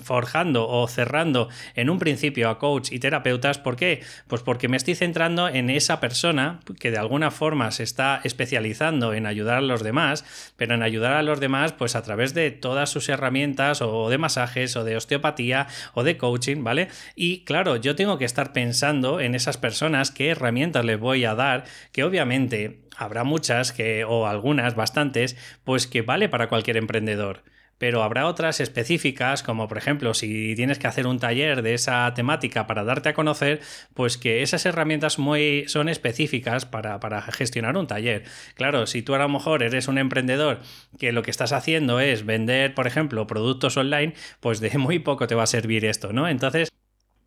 forjando 0.03 0.67
o 0.67 0.87
cerrando 0.87 1.49
en 1.75 1.91
un 1.91 1.99
principio 1.99 2.49
a 2.49 2.57
coach 2.57 2.91
y 2.91 2.97
terapeutas. 2.97 3.59
¿Por 3.59 3.75
qué? 3.75 4.01
Pues 4.27 4.41
porque 4.41 4.67
me 4.67 4.75
estoy 4.75 4.95
centrando 4.95 5.47
en 5.49 5.69
esa 5.69 5.99
persona 5.99 6.61
que 6.79 6.89
de 6.89 6.97
alguna 6.97 7.29
forma 7.29 7.69
se 7.69 7.83
está 7.83 8.21
especializando 8.23 9.13
en 9.13 9.27
ayudar 9.27 9.57
a 9.57 9.61
los 9.61 9.83
demás, 9.83 10.25
pero 10.57 10.73
en 10.73 10.81
ayudar 10.81 11.13
a 11.13 11.21
los 11.21 11.39
demás 11.39 11.73
pues 11.73 11.95
a 11.95 12.01
través 12.01 12.33
de 12.33 12.49
todas 12.49 12.89
sus 12.89 13.07
herramientas 13.07 13.83
o 13.83 14.09
de 14.09 14.17
masajes 14.17 14.75
o 14.75 14.83
de 14.83 14.97
osteopatía 14.97 15.67
o 15.93 16.03
de 16.03 16.17
coaching, 16.17 16.63
¿vale? 16.63 16.87
Y 17.15 17.43
claro, 17.43 17.75
yo 17.75 17.95
tengo 17.95 18.17
que 18.17 18.25
estar 18.25 18.51
pensando 18.51 19.19
en 19.19 19.35
esas 19.35 19.57
personas 19.57 20.09
qué 20.09 20.29
herramientas 20.29 20.83
les 20.85 20.99
voy 20.99 21.25
a 21.25 21.35
dar, 21.35 21.65
que 21.91 22.03
obviamente 22.03 22.78
habrá 22.97 23.23
muchas 23.23 23.71
que 23.71 24.03
o 24.05 24.27
algunas 24.27 24.75
bastantes, 24.75 25.37
pues 25.63 25.87
que 25.87 26.01
vale 26.01 26.29
para 26.29 26.49
cualquier 26.49 26.77
emprendedor 26.77 27.43
pero 27.79 28.03
habrá 28.03 28.27
otras 28.27 28.59
específicas, 28.59 29.41
como 29.41 29.67
por 29.67 29.79
ejemplo 29.79 30.13
si 30.13 30.53
tienes 30.55 30.77
que 30.77 30.87
hacer 30.87 31.07
un 31.07 31.17
taller 31.17 31.63
de 31.63 31.73
esa 31.73 32.13
temática 32.13 32.67
para 32.67 32.83
darte 32.83 33.09
a 33.09 33.13
conocer, 33.13 33.61
pues 33.95 34.17
que 34.17 34.43
esas 34.43 34.65
herramientas 34.67 35.17
muy, 35.17 35.63
son 35.67 35.89
específicas 35.89 36.65
para, 36.65 36.99
para, 36.99 37.21
gestionar 37.31 37.77
un 37.77 37.87
taller. 37.87 38.23
Claro, 38.53 38.85
si 38.85 39.01
tú 39.01 39.15
a 39.15 39.19
lo 39.19 39.29
mejor 39.29 39.63
eres 39.63 39.87
un 39.87 39.97
emprendedor 39.97 40.59
que 40.99 41.11
lo 41.11 41.23
que 41.23 41.31
estás 41.31 41.53
haciendo 41.53 41.99
es 41.99 42.25
vender, 42.25 42.75
por 42.75 42.85
ejemplo, 42.85 43.25
productos 43.27 43.77
online, 43.77 44.13
pues 44.41 44.59
de 44.59 44.77
muy 44.77 44.99
poco 44.99 45.27
te 45.27 45.35
va 45.35 45.43
a 45.43 45.47
servir 45.47 45.85
esto, 45.85 46.11
¿no? 46.13 46.27
Entonces, 46.27 46.69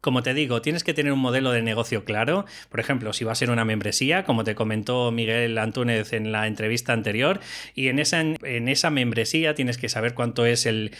como 0.02 0.24
te 0.24 0.34
digo, 0.34 0.60
tienes 0.62 0.82
que 0.82 0.94
tener 0.94 1.12
un 1.12 1.20
modelo 1.20 1.52
de 1.52 1.62
negocio 1.62 2.04
claro. 2.04 2.44
Por 2.68 2.80
ejemplo, 2.80 3.12
si 3.12 3.24
va 3.24 3.32
a 3.32 3.36
ser 3.36 3.50
una 3.50 3.64
membresía, 3.64 4.24
como 4.24 4.42
te 4.42 4.56
comentó 4.56 5.12
Miguel 5.12 5.56
Antúnez 5.58 6.12
en 6.12 6.32
la 6.32 6.48
entrevista 6.48 6.92
anterior, 6.92 7.38
y 7.76 7.86
en 7.86 8.00
esa, 8.00 8.20
en 8.20 8.68
esa 8.68 8.90
membresía 8.90 9.54
tienes 9.54 9.78
que 9.78 9.88
saber 9.88 10.14
cuánto 10.14 10.44
es 10.44 10.66
el, 10.66 10.90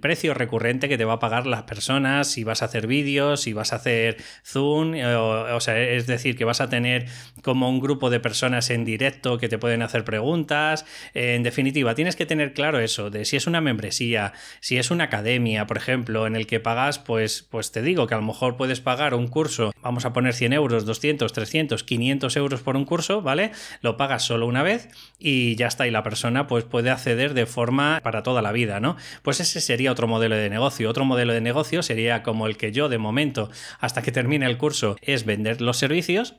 precio 0.00 0.32
recurrente 0.32 0.88
que 0.88 0.96
te 0.96 1.04
va 1.04 1.14
a 1.14 1.18
pagar 1.18 1.46
las 1.46 1.64
personas, 1.64 2.30
si 2.30 2.44
vas 2.44 2.62
a 2.62 2.64
hacer 2.64 2.86
vídeos, 2.86 3.42
si 3.42 3.52
vas 3.52 3.74
a 3.74 3.76
hacer 3.76 4.16
Zoom, 4.42 4.94
o, 4.94 5.60
sea, 5.60 5.78
es 5.78 6.06
decir, 6.06 6.34
que 6.36 6.46
vas 6.46 6.62
a 6.62 6.70
tener 6.70 7.06
como 7.42 7.68
un 7.68 7.78
grupo 7.78 8.08
de 8.08 8.20
personas 8.20 8.70
en 8.70 8.86
directo 8.86 9.36
que 9.36 9.50
te 9.50 9.58
pueden 9.58 9.82
hacer 9.82 10.04
preguntas. 10.04 10.86
En 11.12 11.42
definitiva, 11.42 11.94
tienes 11.94 12.16
que 12.16 12.24
tener 12.24 12.54
claro 12.54 12.80
eso, 12.80 13.10
de 13.10 13.26
si 13.26 13.36
es 13.36 13.46
una 13.46 13.60
membresía, 13.60 14.32
si 14.60 14.78
es 14.78 14.90
una 14.90 15.04
academia, 15.04 15.66
por 15.66 15.76
ejemplo, 15.76 16.26
en 16.26 16.36
el 16.36 16.46
que 16.46 16.58
pagas, 16.58 16.98
pues, 16.98 17.42
pues 17.42 17.70
te 17.70 17.82
digo 17.82 18.06
que 18.06 18.14
a 18.14 18.18
lo 18.18 18.22
mejor 18.22 18.45
puedes 18.54 18.80
pagar 18.80 19.14
un 19.14 19.26
curso, 19.26 19.72
vamos 19.82 20.04
a 20.04 20.12
poner 20.12 20.34
100 20.34 20.52
euros, 20.52 20.86
200, 20.86 21.32
300, 21.32 21.82
500 21.82 22.36
euros 22.36 22.60
por 22.60 22.76
un 22.76 22.84
curso, 22.84 23.22
¿vale? 23.22 23.50
Lo 23.80 23.96
pagas 23.96 24.22
solo 24.24 24.46
una 24.46 24.62
vez 24.62 24.88
y 25.18 25.56
ya 25.56 25.66
está, 25.66 25.86
y 25.86 25.90
la 25.90 26.02
persona 26.02 26.46
pues 26.46 26.64
puede 26.64 26.90
acceder 26.90 27.34
de 27.34 27.46
forma 27.46 28.00
para 28.02 28.22
toda 28.22 28.42
la 28.42 28.52
vida, 28.52 28.78
¿no? 28.78 28.96
Pues 29.22 29.40
ese 29.40 29.60
sería 29.60 29.90
otro 29.90 30.06
modelo 30.06 30.36
de 30.36 30.50
negocio. 30.50 30.88
Otro 30.88 31.04
modelo 31.04 31.32
de 31.32 31.40
negocio 31.40 31.82
sería 31.82 32.22
como 32.22 32.46
el 32.46 32.56
que 32.56 32.72
yo 32.72 32.88
de 32.88 32.98
momento, 32.98 33.50
hasta 33.80 34.02
que 34.02 34.12
termine 34.12 34.46
el 34.46 34.58
curso, 34.58 34.96
es 35.02 35.24
vender 35.24 35.60
los 35.60 35.76
servicios 35.76 36.36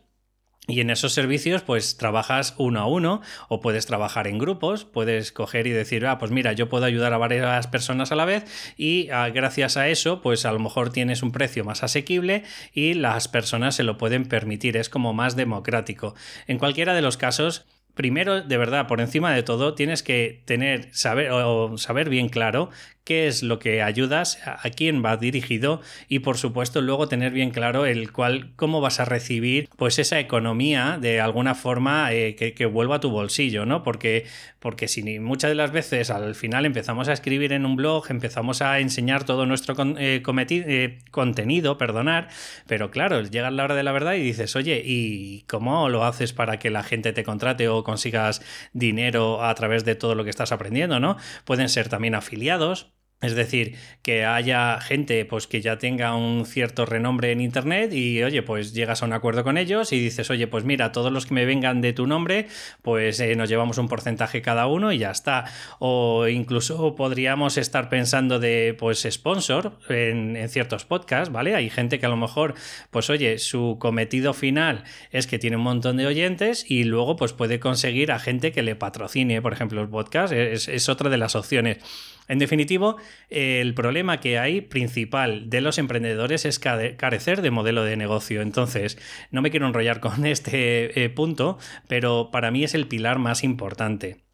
y 0.68 0.82
en 0.82 0.90
esos 0.90 1.14
servicios, 1.14 1.62
pues 1.62 1.96
trabajas 1.96 2.54
uno 2.58 2.82
a 2.82 2.88
uno 2.88 3.22
o 3.48 3.62
puedes 3.62 3.86
trabajar 3.86 4.28
en 4.28 4.38
grupos, 4.38 4.84
puedes 4.84 5.32
coger 5.32 5.66
y 5.66 5.72
decir, 5.72 6.06
ah, 6.06 6.18
pues 6.18 6.32
mira, 6.32 6.52
yo 6.52 6.68
puedo 6.68 6.84
ayudar 6.84 7.14
a 7.14 7.18
varias 7.18 7.68
personas 7.68 8.12
a 8.12 8.16
la 8.16 8.26
vez 8.26 8.44
y 8.78 9.10
ah, 9.10 9.30
gracias 9.30 9.78
a 9.78 9.88
eso, 9.88 10.22
pues 10.22 10.46
a 10.46 10.52
lo 10.52 10.60
mejor 10.60 10.92
tienes 10.92 11.24
un 11.24 11.32
precio 11.32 11.64
más 11.64 11.84
asequible 11.84 12.44
y 12.74 12.96
las 12.96 13.30
personas 13.30 13.76
se 13.76 13.84
lo 13.84 13.98
pueden 13.98 14.26
permitir, 14.26 14.76
es 14.76 14.90
como 14.90 15.14
más 15.14 15.38
democrático. 15.38 16.16
En 16.48 16.58
cualquiera 16.58 16.94
de 16.94 17.02
los 17.02 17.16
casos, 17.16 17.66
primero, 17.94 18.42
de 18.42 18.58
verdad, 18.58 18.88
por 18.88 19.00
encima 19.00 19.34
de 19.34 19.44
todo, 19.44 19.74
tienes 19.74 20.04
que 20.04 20.44
tener, 20.46 20.94
saber, 20.94 21.32
o 21.32 21.78
saber 21.78 22.10
bien 22.10 22.28
claro 22.28 22.70
qué 23.08 23.28
es 23.28 23.42
lo 23.42 23.58
que 23.58 23.82
ayudas, 23.82 24.38
a 24.46 24.70
quién 24.70 25.02
va 25.04 25.16
dirigido 25.16 25.80
y 26.10 26.20
por 26.20 26.38
supuesto 26.38 26.82
luego 26.82 27.08
tener 27.08 27.32
bien 27.32 27.52
claro 27.52 27.86
el 27.86 28.12
cual, 28.12 28.52
cómo 28.58 28.82
vas 28.82 29.00
a 29.00 29.06
recibir 29.06 29.70
pues 29.78 29.98
esa 29.98 30.20
economía 30.20 30.98
de 31.00 31.22
alguna 31.22 31.56
forma 31.56 32.12
eh, 32.12 32.36
que, 32.36 32.66
vuelva 32.66 32.98
a 32.98 33.00
tu 33.00 33.10
bolsillo, 33.10 33.66
¿no? 33.66 33.82
Porque, 33.82 34.26
porque 34.60 34.90
si 34.90 35.20
muchas 35.22 35.52
de 35.52 35.56
las 35.56 35.72
veces 35.72 36.10
al 36.10 36.36
final 36.36 36.66
empezamos 36.66 37.08
a 37.08 37.14
escribir 37.14 37.54
en 37.54 37.66
un 37.66 37.78
blog, 37.78 38.04
empezamos 38.10 38.62
a 38.62 38.80
enseñar 38.80 39.24
todo 39.24 39.46
nuestro 39.46 39.74
eh, 39.98 40.22
eh, 40.22 41.00
contenido, 41.10 41.78
perdonar, 41.78 42.28
pero 42.68 42.92
claro, 42.92 43.22
llega 43.22 43.50
la 43.52 43.64
hora 43.64 43.76
de 43.76 43.84
la 43.84 43.94
verdad 43.94 44.16
y 44.16 44.22
dices, 44.22 44.58
oye, 44.58 44.82
¿y 44.84 45.44
cómo 45.44 45.88
lo 45.88 46.04
haces 46.04 46.34
para 46.34 46.60
que 46.60 46.70
la 46.72 46.84
gente 46.84 47.14
te 47.14 47.24
contrate 47.24 47.70
o 47.70 47.86
consigas 47.86 48.42
dinero 48.74 49.46
a 49.46 49.56
través 49.56 49.86
de 49.86 49.96
todo 49.96 50.14
lo 50.14 50.26
que 50.26 50.30
estás 50.30 50.52
aprendiendo, 50.52 51.00
¿no? 51.00 51.16
Pueden 51.46 51.70
ser 51.70 51.88
también 51.88 52.14
afiliados, 52.14 52.97
Es 53.20 53.34
decir, 53.34 53.76
que 54.04 54.26
haya 54.26 54.80
gente 54.80 55.26
pues, 55.26 55.48
que 55.48 55.60
ya 55.60 55.80
tenga 55.80 56.16
un 56.16 56.46
cierto 56.46 56.86
renombre 56.86 57.32
en 57.32 57.42
Internet 57.42 57.92
y, 57.92 58.22
oye, 58.22 58.44
pues 58.44 58.74
llegas 58.76 59.02
a 59.02 59.08
un 59.08 59.14
acuerdo 59.14 59.44
con 59.44 59.58
ellos 59.58 59.92
y 59.92 60.00
dices, 60.00 60.30
oye, 60.30 60.46
pues 60.46 60.66
mira, 60.66 60.92
todos 60.92 61.12
los 61.12 61.26
que 61.26 61.34
me 61.34 61.44
vengan 61.46 61.82
de 61.82 61.94
tu 61.94 62.06
nombre, 62.06 62.48
pues 62.84 63.20
eh, 63.20 63.36
nos 63.36 63.50
llevamos 63.50 63.80
un 63.80 63.88
porcentaje 63.88 64.44
cada 64.44 64.68
uno 64.68 64.92
y 64.92 65.00
ya 65.00 65.10
está. 65.10 65.46
O 65.80 66.28
incluso 66.28 66.94
podríamos 66.96 67.58
estar 67.58 67.90
pensando 67.90 68.38
de, 68.38 68.76
pues, 68.78 69.08
sponsor 69.10 69.80
en, 69.90 70.38
ciertos 70.48 70.86
podcasts, 70.86 71.34
¿vale? 71.34 71.56
Hay 71.56 71.72
gente 71.72 71.98
que 72.00 72.06
a 72.06 72.10
lo 72.10 72.18
mejor, 72.18 72.54
pues, 72.92 73.10
oye, 73.10 73.40
su 73.40 73.78
cometido 73.80 74.36
final 74.36 74.84
es 75.12 75.26
que 75.26 75.40
tiene 75.40 75.58
un 75.58 75.64
montón 75.64 75.98
de 75.98 76.06
oyentes 76.06 76.70
y 76.70 76.84
luego, 76.84 77.16
pues, 77.16 77.34
puede 77.34 77.60
conseguir 77.60 78.12
a 78.12 78.20
gente 78.20 78.52
que 78.52 78.62
le 78.62 78.76
patrocine, 78.76 79.42
por 79.42 79.54
ejemplo, 79.54 79.82
el 79.82 79.90
podcast. 79.90 80.32
Es, 80.34 80.68
es 80.68 80.88
otra 80.88 81.10
de 81.10 81.18
las 81.18 81.36
opciones. 81.36 81.80
En 82.28 82.40
definitivo, 82.40 82.98
el 83.30 83.74
problema 83.74 84.20
que 84.20 84.40
hay 84.40 84.62
principal 84.62 85.50
de 85.50 85.62
los 85.62 85.78
emprendedores 85.78 86.46
es 86.46 86.60
carecer 86.60 87.42
de 87.42 87.52
modelo 87.52 87.84
de 87.84 87.98
negocio. 87.98 88.42
Entonces, 88.42 88.98
no 89.32 89.42
me 89.42 89.52
quiero 89.52 89.68
enrollar 89.68 90.00
con 90.00 90.26
este 90.28 91.04
eh, 91.04 91.10
punto, 91.10 91.58
pero 91.88 92.30
para 92.32 92.52
mí 92.52 92.64
es 92.64 92.74
el 92.74 92.88
pilar 92.88 93.20
más 93.20 93.44
importante. 93.44 94.28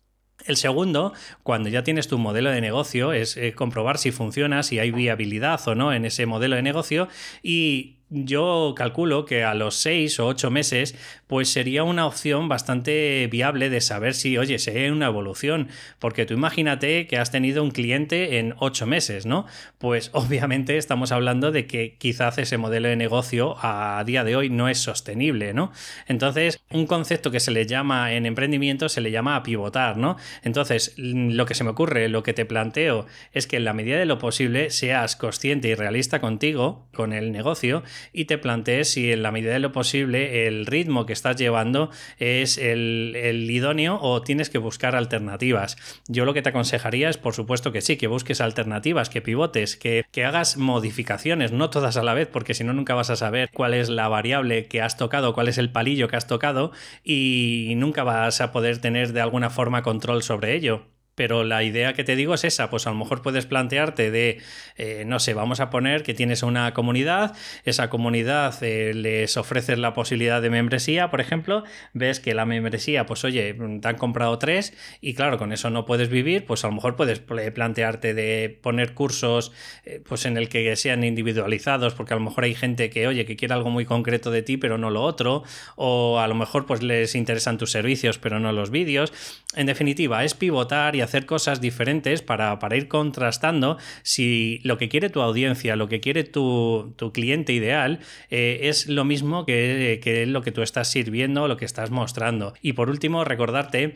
El 0.45 0.57
segundo, 0.57 1.13
cuando 1.43 1.69
ya 1.69 1.83
tienes 1.83 2.07
tu 2.07 2.17
modelo 2.17 2.49
de 2.49 2.59
negocio, 2.59 3.13
es 3.13 3.37
eh, 3.37 3.53
comprobar 3.53 3.97
si 3.97 4.11
funciona, 4.11 4.63
si 4.63 4.79
hay 4.79 4.91
viabilidad 4.91 5.61
o 5.67 5.75
no 5.75 5.93
en 5.93 6.05
ese 6.05 6.25
modelo 6.25 6.55
de 6.55 6.61
negocio 6.61 7.07
y 7.41 7.99
yo 8.09 8.73
calculo 8.75 9.25
que 9.25 9.43
a 9.43 9.55
los 9.55 9.75
seis 9.75 10.19
o 10.19 10.27
ocho 10.27 10.51
meses, 10.51 10.95
pues 11.33 11.49
sería 11.49 11.83
una 11.83 12.05
opción 12.05 12.47
bastante 12.47 13.25
viable 13.25 13.71
de 13.71 13.81
saber 13.81 14.13
si, 14.13 14.37
oye, 14.37 14.59
se 14.59 14.77
hay 14.77 14.91
una 14.91 15.07
evolución. 15.07 15.67
Porque 15.97 16.27
tú 16.27 16.35
imagínate 16.35 17.07
que 17.07 17.17
has 17.17 17.31
tenido 17.31 17.63
un 17.63 17.71
cliente 17.71 18.37
en 18.37 18.53
ocho 18.59 18.85
meses, 18.85 19.25
¿no? 19.25 19.47
Pues 19.79 20.11
obviamente 20.13 20.77
estamos 20.77 21.11
hablando 21.11 21.51
de 21.51 21.65
que 21.65 21.95
quizás 21.97 22.37
ese 22.37 22.59
modelo 22.59 22.87
de 22.87 22.97
negocio 22.97 23.55
a 23.63 24.03
día 24.05 24.23
de 24.23 24.35
hoy 24.35 24.51
no 24.51 24.69
es 24.69 24.77
sostenible, 24.77 25.55
¿no? 25.55 25.71
Entonces, 26.07 26.61
un 26.69 26.85
concepto 26.85 27.31
que 27.31 27.39
se 27.39 27.49
le 27.49 27.65
llama 27.65 28.13
en 28.13 28.27
emprendimiento 28.27 28.87
se 28.87 29.01
le 29.01 29.09
llama 29.09 29.35
a 29.35 29.41
pivotar, 29.41 29.97
¿no? 29.97 30.17
Entonces, 30.43 30.93
lo 30.97 31.47
que 31.47 31.55
se 31.55 31.63
me 31.63 31.71
ocurre, 31.71 32.09
lo 32.09 32.21
que 32.21 32.33
te 32.33 32.45
planteo 32.45 33.07
es 33.31 33.47
que 33.47 33.57
en 33.57 33.63
la 33.63 33.73
medida 33.73 33.97
de 33.97 34.05
lo 34.05 34.19
posible 34.19 34.69
seas 34.69 35.15
consciente 35.15 35.69
y 35.69 35.73
realista 35.73 36.21
contigo, 36.21 36.87
con 36.93 37.11
el 37.11 37.31
negocio, 37.31 37.81
y 38.11 38.25
te 38.25 38.37
plantees 38.37 38.91
si 38.91 39.11
en 39.11 39.23
la 39.23 39.31
medida 39.31 39.53
de 39.53 39.59
lo 39.59 39.71
posible 39.71 40.45
el 40.45 40.67
ritmo 40.67 41.07
que 41.07 41.22
estás 41.23 41.37
llevando 41.37 41.89
es 42.19 42.57
el, 42.57 43.47
idóneo 43.49 43.97
o 44.01 44.21
tienes 44.21 44.49
que 44.49 44.57
buscar 44.57 44.95
alternativas. 44.95 45.77
Yo 46.07 46.25
lo 46.25 46.33
que 46.33 46.41
te 46.41 46.49
aconsejaría 46.49 47.09
es, 47.09 47.17
por 47.17 47.33
supuesto 47.33 47.71
que 47.71 47.81
sí, 47.81 47.95
que 47.95 48.07
busques 48.07 48.41
alternativas, 48.41 49.09
que 49.09 49.21
pivotes, 49.21 49.77
que, 49.77 50.05
que 50.11 50.25
hagas 50.25 50.57
modificaciones, 50.57 51.53
no 51.53 51.69
todas 51.69 51.95
a 51.95 52.03
la 52.03 52.13
vez, 52.13 52.27
porque 52.27 52.53
si 52.53 52.65
no 52.65 52.73
nunca 52.73 52.93
vas 52.93 53.09
a 53.09 53.15
saber 53.15 53.49
cuál 53.53 53.73
es 53.73 53.87
la 53.87 54.09
variable 54.09 54.65
que 54.65 54.81
has 54.81 54.97
tocado, 54.97 55.33
cuál 55.33 55.47
es 55.47 55.57
el 55.57 55.71
palillo 55.71 56.09
que 56.09 56.17
has 56.17 56.27
tocado 56.27 56.71
y 57.03 57.73
nunca 57.77 58.03
vas 58.03 58.41
a 58.41 58.51
poder 58.51 58.79
tener 58.79 59.13
de 59.13 59.21
alguna 59.21 59.49
forma 59.49 59.81
control 59.81 60.23
sobre 60.23 60.55
ello. 60.55 60.92
Pero 61.15 61.43
la 61.43 61.63
idea 61.63 61.93
que 61.93 62.03
te 62.03 62.15
digo 62.15 62.33
es 62.33 62.43
esa, 62.43 62.69
pues 62.69 62.87
a 62.87 62.89
lo 62.89 62.95
mejor 62.95 63.21
puedes 63.21 63.45
plantearte 63.45 64.09
de, 64.11 64.39
eh, 64.77 65.03
no 65.05 65.19
sé, 65.19 65.33
vamos 65.33 65.59
a 65.59 65.69
poner 65.69 66.03
que 66.03 66.13
tienes 66.13 66.43
una 66.43 66.73
comunidad, 66.73 67.35
esa 67.65 67.89
comunidad 67.89 68.55
eh, 68.63 68.93
les 68.93 69.37
ofreces 69.37 69.77
la 69.77 69.93
posibilidad 69.93 70.41
de 70.41 70.49
membresía, 70.49 71.09
por 71.11 71.21
ejemplo, 71.21 71.63
ves 71.93 72.19
que 72.19 72.33
la 72.33 72.45
membresía, 72.45 73.05
pues 73.05 73.23
oye, 73.23 73.53
te 73.53 73.87
han 73.87 73.97
comprado 73.97 74.39
tres 74.39 74.73
y 75.01 75.13
claro, 75.13 75.37
con 75.37 75.53
eso 75.53 75.69
no 75.69 75.85
puedes 75.85 76.09
vivir, 76.09 76.45
pues 76.45 76.63
a 76.63 76.67
lo 76.67 76.73
mejor 76.73 76.95
puedes 76.95 77.19
plantearte 77.19 78.13
de 78.13 78.59
poner 78.61 78.93
cursos 78.93 79.51
eh, 79.85 80.01
pues 80.07 80.25
en 80.25 80.37
el 80.37 80.49
que 80.49 80.75
sean 80.75 81.03
individualizados, 81.03 81.93
porque 81.93 82.13
a 82.13 82.17
lo 82.17 82.23
mejor 82.23 82.43
hay 82.45 82.55
gente 82.55 82.89
que, 82.89 83.07
oye, 83.07 83.25
que 83.25 83.35
quiere 83.35 83.53
algo 83.53 83.69
muy 83.69 83.85
concreto 83.85 84.31
de 84.31 84.41
ti, 84.41 84.57
pero 84.57 84.77
no 84.77 84.89
lo 84.89 85.03
otro, 85.03 85.43
o 85.75 86.19
a 86.19 86.27
lo 86.27 86.35
mejor 86.35 86.65
pues 86.65 86.81
les 86.81 87.15
interesan 87.15 87.57
tus 87.57 87.71
servicios, 87.71 88.17
pero 88.17 88.39
no 88.39 88.51
los 88.51 88.71
vídeos. 88.71 89.13
En 89.55 89.67
definitiva, 89.67 90.23
es 90.23 90.33
pivotar 90.33 90.95
y 90.95 91.01
hacer 91.03 91.25
cosas 91.25 91.61
diferentes 91.61 92.21
para, 92.21 92.57
ir 92.75 92.87
contrastando 92.87 93.77
si 94.03 94.59
lo 94.63 94.77
que 94.77 94.89
quiere 94.89 95.09
tu 95.09 95.21
audiencia, 95.21 95.75
lo 95.75 95.87
que 95.87 95.99
quiere 95.99 96.23
tu, 96.23 96.95
cliente 97.13 97.53
ideal 97.53 97.99
eh, 98.29 98.61
es 98.63 98.87
lo 98.87 99.05
mismo 99.05 99.45
que, 99.45 99.99
que 100.01 100.25
lo 100.25 100.41
que 100.41 100.51
tú 100.51 100.61
estás 100.61 100.89
sirviendo, 100.89 101.47
lo 101.47 101.57
que 101.57 101.65
estás 101.65 101.91
mostrando. 101.91 102.53
Y 102.61 102.73
por 102.73 102.89
último, 102.89 103.23
recordarte 103.23 103.95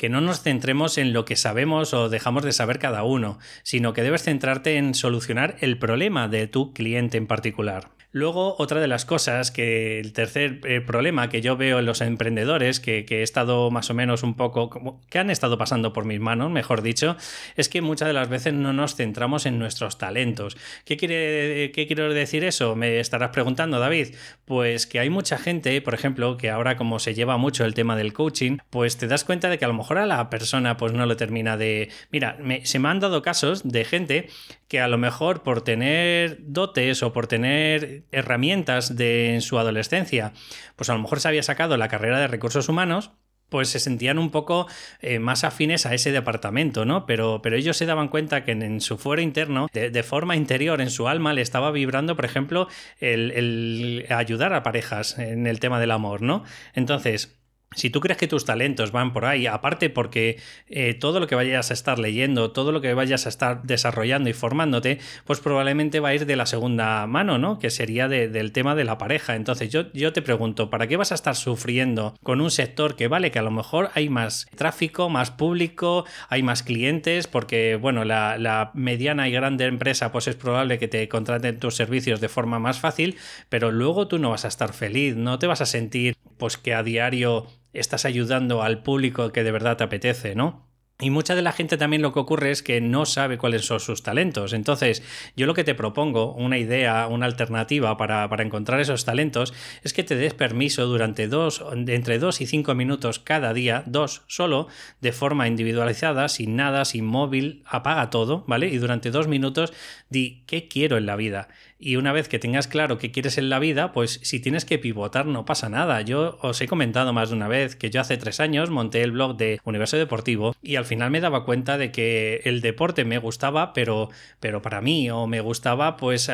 que 0.00 0.08
no 0.08 0.22
nos 0.22 0.42
centremos 0.42 0.96
en 0.96 1.12
lo 1.12 1.26
que 1.26 1.36
sabemos 1.36 1.92
o 1.92 2.08
dejamos 2.08 2.42
de 2.42 2.52
saber 2.52 2.78
cada 2.78 3.02
uno, 3.02 3.38
sino 3.62 3.92
que 3.92 4.02
debes 4.02 4.22
centrarte 4.22 4.78
en 4.78 4.94
solucionar 4.94 5.56
el 5.60 5.78
problema 5.78 6.26
de 6.26 6.46
tu 6.46 6.72
cliente 6.72 7.18
en 7.18 7.26
particular. 7.26 7.90
Luego, 8.12 8.56
otra 8.58 8.80
de 8.80 8.88
las 8.88 9.04
cosas 9.04 9.52
que 9.52 10.00
el 10.00 10.12
tercer 10.12 10.60
eh, 10.64 10.80
problema 10.80 11.28
que 11.28 11.40
yo 11.40 11.56
veo 11.56 11.78
en 11.78 11.86
los 11.86 12.00
emprendedores, 12.00 12.80
que, 12.80 13.06
he 13.08 13.22
estado 13.22 13.70
más 13.70 13.88
o 13.90 13.94
menos 13.94 14.24
un 14.24 14.34
poco, 14.34 15.00
que 15.08 15.18
han 15.20 15.30
estado 15.30 15.58
pasando 15.58 15.92
por 15.92 16.04
mis 16.04 16.18
manos, 16.18 16.50
mejor 16.50 16.82
dicho, 16.82 17.16
es 17.54 17.68
que 17.68 17.82
muchas 17.82 18.08
de 18.08 18.14
las 18.14 18.28
veces 18.28 18.52
no 18.52 18.72
nos 18.72 18.96
centramos 18.96 19.46
en 19.46 19.60
nuestros 19.60 19.96
talentos. 19.96 20.56
¿Qué, 20.84 20.96
quiere, 20.96 21.70
qué 21.70 21.86
quiero 21.86 22.12
decir 22.12 22.42
eso? 22.42 22.74
Me 22.74 22.98
estarás 22.98 23.30
preguntando, 23.30 23.78
David. 23.78 24.16
Pues 24.44 24.88
que 24.88 24.98
hay 24.98 25.08
mucha 25.08 25.38
gente, 25.38 25.80
por 25.80 25.94
ejemplo, 25.94 26.36
que 26.36 26.50
ahora 26.50 26.76
como 26.76 26.98
se 26.98 27.14
lleva 27.14 27.36
mucho 27.36 27.64
el 27.64 27.74
tema 27.74 27.94
del 27.94 28.12
coaching, 28.12 28.58
pues 28.70 28.96
te 28.96 29.06
das 29.06 29.24
cuenta 29.24 29.48
de 29.48 29.58
que 29.58 29.64
a 29.64 29.68
lo 29.68 29.74
mejor 29.74 29.98
a 29.98 30.06
la 30.06 30.30
persona 30.30 30.76
pues 30.76 30.92
no 30.92 31.06
lo 31.06 31.16
termina 31.16 31.56
de... 31.56 31.90
Mira, 32.10 32.38
se 32.64 32.80
me 32.80 32.88
han 32.88 32.98
dado 32.98 33.22
casos 33.22 33.62
de 33.62 33.84
gente 33.84 34.28
que 34.70 34.80
a 34.80 34.86
lo 34.86 34.98
mejor 34.98 35.42
por 35.42 35.62
tener 35.62 36.38
dotes 36.42 37.02
o 37.02 37.12
por 37.12 37.26
tener 37.26 38.04
herramientas 38.12 38.94
de 38.94 39.34
en 39.34 39.42
su 39.42 39.58
adolescencia, 39.58 40.32
pues 40.76 40.88
a 40.88 40.94
lo 40.94 41.00
mejor 41.00 41.18
se 41.18 41.26
había 41.26 41.42
sacado 41.42 41.76
la 41.76 41.88
carrera 41.88 42.20
de 42.20 42.28
recursos 42.28 42.68
humanos, 42.68 43.10
pues 43.48 43.68
se 43.68 43.80
sentían 43.80 44.16
un 44.16 44.30
poco 44.30 44.68
eh, 45.00 45.18
más 45.18 45.42
afines 45.42 45.86
a 45.86 45.94
ese 45.94 46.12
departamento, 46.12 46.84
¿no? 46.84 47.04
Pero, 47.04 47.42
pero 47.42 47.56
ellos 47.56 47.76
se 47.76 47.84
daban 47.84 48.06
cuenta 48.06 48.44
que 48.44 48.52
en, 48.52 48.80
su 48.80 48.96
fuero 48.96 49.20
interno, 49.20 49.66
de, 49.72 50.02
forma 50.04 50.36
interior, 50.36 50.80
en 50.80 50.90
su 50.90 51.08
alma, 51.08 51.32
le 51.32 51.42
estaba 51.42 51.72
vibrando, 51.72 52.14
por 52.14 52.24
ejemplo, 52.24 52.68
el, 53.00 53.32
el 53.32 54.06
ayudar 54.08 54.54
a 54.54 54.62
parejas 54.62 55.18
en 55.18 55.48
el 55.48 55.58
tema 55.58 55.80
del 55.80 55.90
amor, 55.90 56.22
¿no? 56.22 56.44
Entonces, 56.74 57.39
si 57.76 57.88
tú 57.88 58.00
crees 58.00 58.18
que 58.18 58.26
tus 58.26 58.44
talentos 58.44 58.90
van 58.90 59.12
por 59.12 59.24
ahí, 59.24 59.46
aparte 59.46 59.90
porque 59.90 60.40
eh, 60.68 60.94
todo 60.94 61.20
lo 61.20 61.28
que 61.28 61.36
vayas 61.36 61.70
a 61.70 61.74
estar 61.74 62.00
leyendo, 62.00 62.50
todo 62.50 62.72
lo 62.72 62.80
que 62.80 62.94
vayas 62.94 63.26
a 63.26 63.28
estar 63.28 63.62
desarrollando 63.62 64.28
y 64.28 64.32
formándote, 64.32 64.98
pues 65.24 65.38
probablemente 65.38 66.00
va 66.00 66.08
a 66.08 66.14
ir 66.14 66.26
de 66.26 66.34
la 66.34 66.46
segunda 66.46 67.06
mano, 67.06 67.38
¿no? 67.38 67.60
Que 67.60 67.70
sería 67.70 68.08
del 68.08 68.50
tema 68.50 68.74
de 68.74 68.82
la 68.82 68.98
pareja. 68.98 69.36
Entonces 69.36 69.70
yo, 69.70 69.92
yo 69.92 70.12
te 70.12 70.20
pregunto, 70.20 70.68
¿para 70.68 70.88
qué 70.88 70.96
vas 70.96 71.12
a 71.12 71.14
estar 71.14 71.36
sufriendo 71.36 72.16
con 72.24 72.40
un 72.40 72.50
sector 72.50 72.96
que 72.96 73.06
vale 73.06 73.30
que 73.30 73.38
a 73.38 73.42
lo 73.42 73.52
mejor 73.52 73.90
hay 73.94 74.08
más 74.08 74.48
tráfico, 74.56 75.08
más 75.08 75.30
público, 75.30 76.04
hay 76.28 76.42
más 76.42 76.64
clientes? 76.64 77.28
Porque, 77.28 77.76
bueno, 77.76 78.04
la, 78.04 78.36
la 78.36 78.72
mediana 78.74 79.28
y 79.28 79.32
grande 79.32 79.66
empresa, 79.66 80.10
pues 80.10 80.26
es 80.26 80.34
probable 80.34 80.80
que 80.80 80.88
te 80.88 81.08
contraten 81.08 81.60
tus 81.60 81.76
servicios 81.76 82.20
de 82.20 82.28
forma 82.28 82.58
más 82.58 82.80
fácil, 82.80 83.16
pero 83.48 83.70
luego 83.70 84.08
tú 84.08 84.18
no 84.18 84.30
vas 84.30 84.44
a 84.44 84.48
estar 84.48 84.72
feliz, 84.72 85.14
no 85.14 85.38
te 85.38 85.46
vas 85.46 85.60
a 85.60 85.66
sentir, 85.66 86.16
pues 86.36 86.56
que 86.56 86.74
a 86.74 86.82
diario 86.82 87.46
estás 87.72 88.04
ayudando 88.04 88.62
al 88.62 88.82
público 88.82 89.32
que 89.32 89.44
de 89.44 89.52
verdad 89.52 89.76
te 89.76 89.84
apetece, 89.84 90.34
¿no? 90.34 90.70
Y 91.00 91.08
mucha 91.08 91.34
de 91.34 91.40
la 91.40 91.52
gente 91.52 91.78
también 91.78 92.02
lo 92.02 92.12
que 92.12 92.18
ocurre 92.18 92.50
es 92.50 92.62
que 92.62 92.80
no 92.82 93.06
sabe 93.06 93.38
cuáles 93.38 93.64
son 93.64 93.80
sus 93.80 94.02
talentos. 94.02 94.52
Entonces, 94.52 95.02
yo 95.34 95.46
lo 95.46 95.54
que 95.54 95.64
te 95.64 95.74
propongo, 95.74 96.34
una 96.34 96.58
idea, 96.58 97.06
una 97.06 97.24
alternativa 97.24 97.96
para, 97.96 98.28
encontrar 98.42 98.80
esos 98.80 99.06
talentos, 99.06 99.54
es 99.82 99.94
que 99.94 100.04
te 100.04 100.14
des 100.14 100.34
permiso 100.34 100.86
durante 100.86 101.26
dos, 101.26 101.64
entre 101.72 102.18
dos 102.18 102.42
y 102.42 102.46
cinco 102.46 102.74
minutos 102.74 103.18
cada 103.18 103.54
día, 103.54 103.82
dos 103.86 104.22
solo, 104.26 104.68
de 105.00 105.12
forma 105.12 105.48
individualizada, 105.48 106.28
sin 106.28 106.54
nada, 106.54 106.84
sin 106.84 107.06
móvil, 107.06 107.62
apaga 107.64 108.10
todo, 108.10 108.44
¿vale? 108.46 108.68
Y 108.68 108.76
durante 108.76 109.10
dos 109.10 109.26
minutos 109.26 109.72
di 110.10 110.44
qué 110.46 110.68
quiero 110.68 110.98
en 110.98 111.06
la 111.06 111.16
vida. 111.16 111.48
Y 111.82 111.96
una 111.96 112.12
vez 112.12 112.28
que 112.28 112.38
tengas 112.38 112.68
claro 112.68 112.98
qué 112.98 113.10
quieres 113.10 113.38
en 113.38 113.48
la 113.48 113.58
vida, 113.58 113.92
pues 113.92 114.20
si 114.22 114.38
tienes 114.38 114.66
que 114.66 114.78
pivotar 114.78 115.24
no 115.24 115.46
pasa 115.46 115.70
nada. 115.70 116.02
Yo 116.02 116.38
os 116.42 116.60
he 116.60 116.68
comentado 116.68 117.14
más 117.14 117.30
de 117.30 117.36
una 117.36 117.48
vez 117.48 117.74
que 117.74 117.88
yo 117.88 118.02
hace 118.02 118.18
tres 118.18 118.38
años 118.38 118.68
monté 118.68 119.02
el 119.02 119.12
blog 119.12 119.38
de 119.38 119.60
Universo 119.64 119.96
Deportivo 119.96 120.54
y 120.62 120.76
al 120.76 120.84
final 120.84 121.10
me 121.10 121.20
daba 121.20 121.46
cuenta 121.46 121.78
de 121.78 121.90
que 121.90 122.42
el 122.44 122.60
deporte 122.60 123.06
me 123.06 123.16
gustaba, 123.16 123.72
pero, 123.72 124.10
pero 124.40 124.60
para 124.60 124.82
mí, 124.82 125.10
o 125.10 125.26
me 125.26 125.40
gustaba 125.40 125.96
pues 125.96 126.30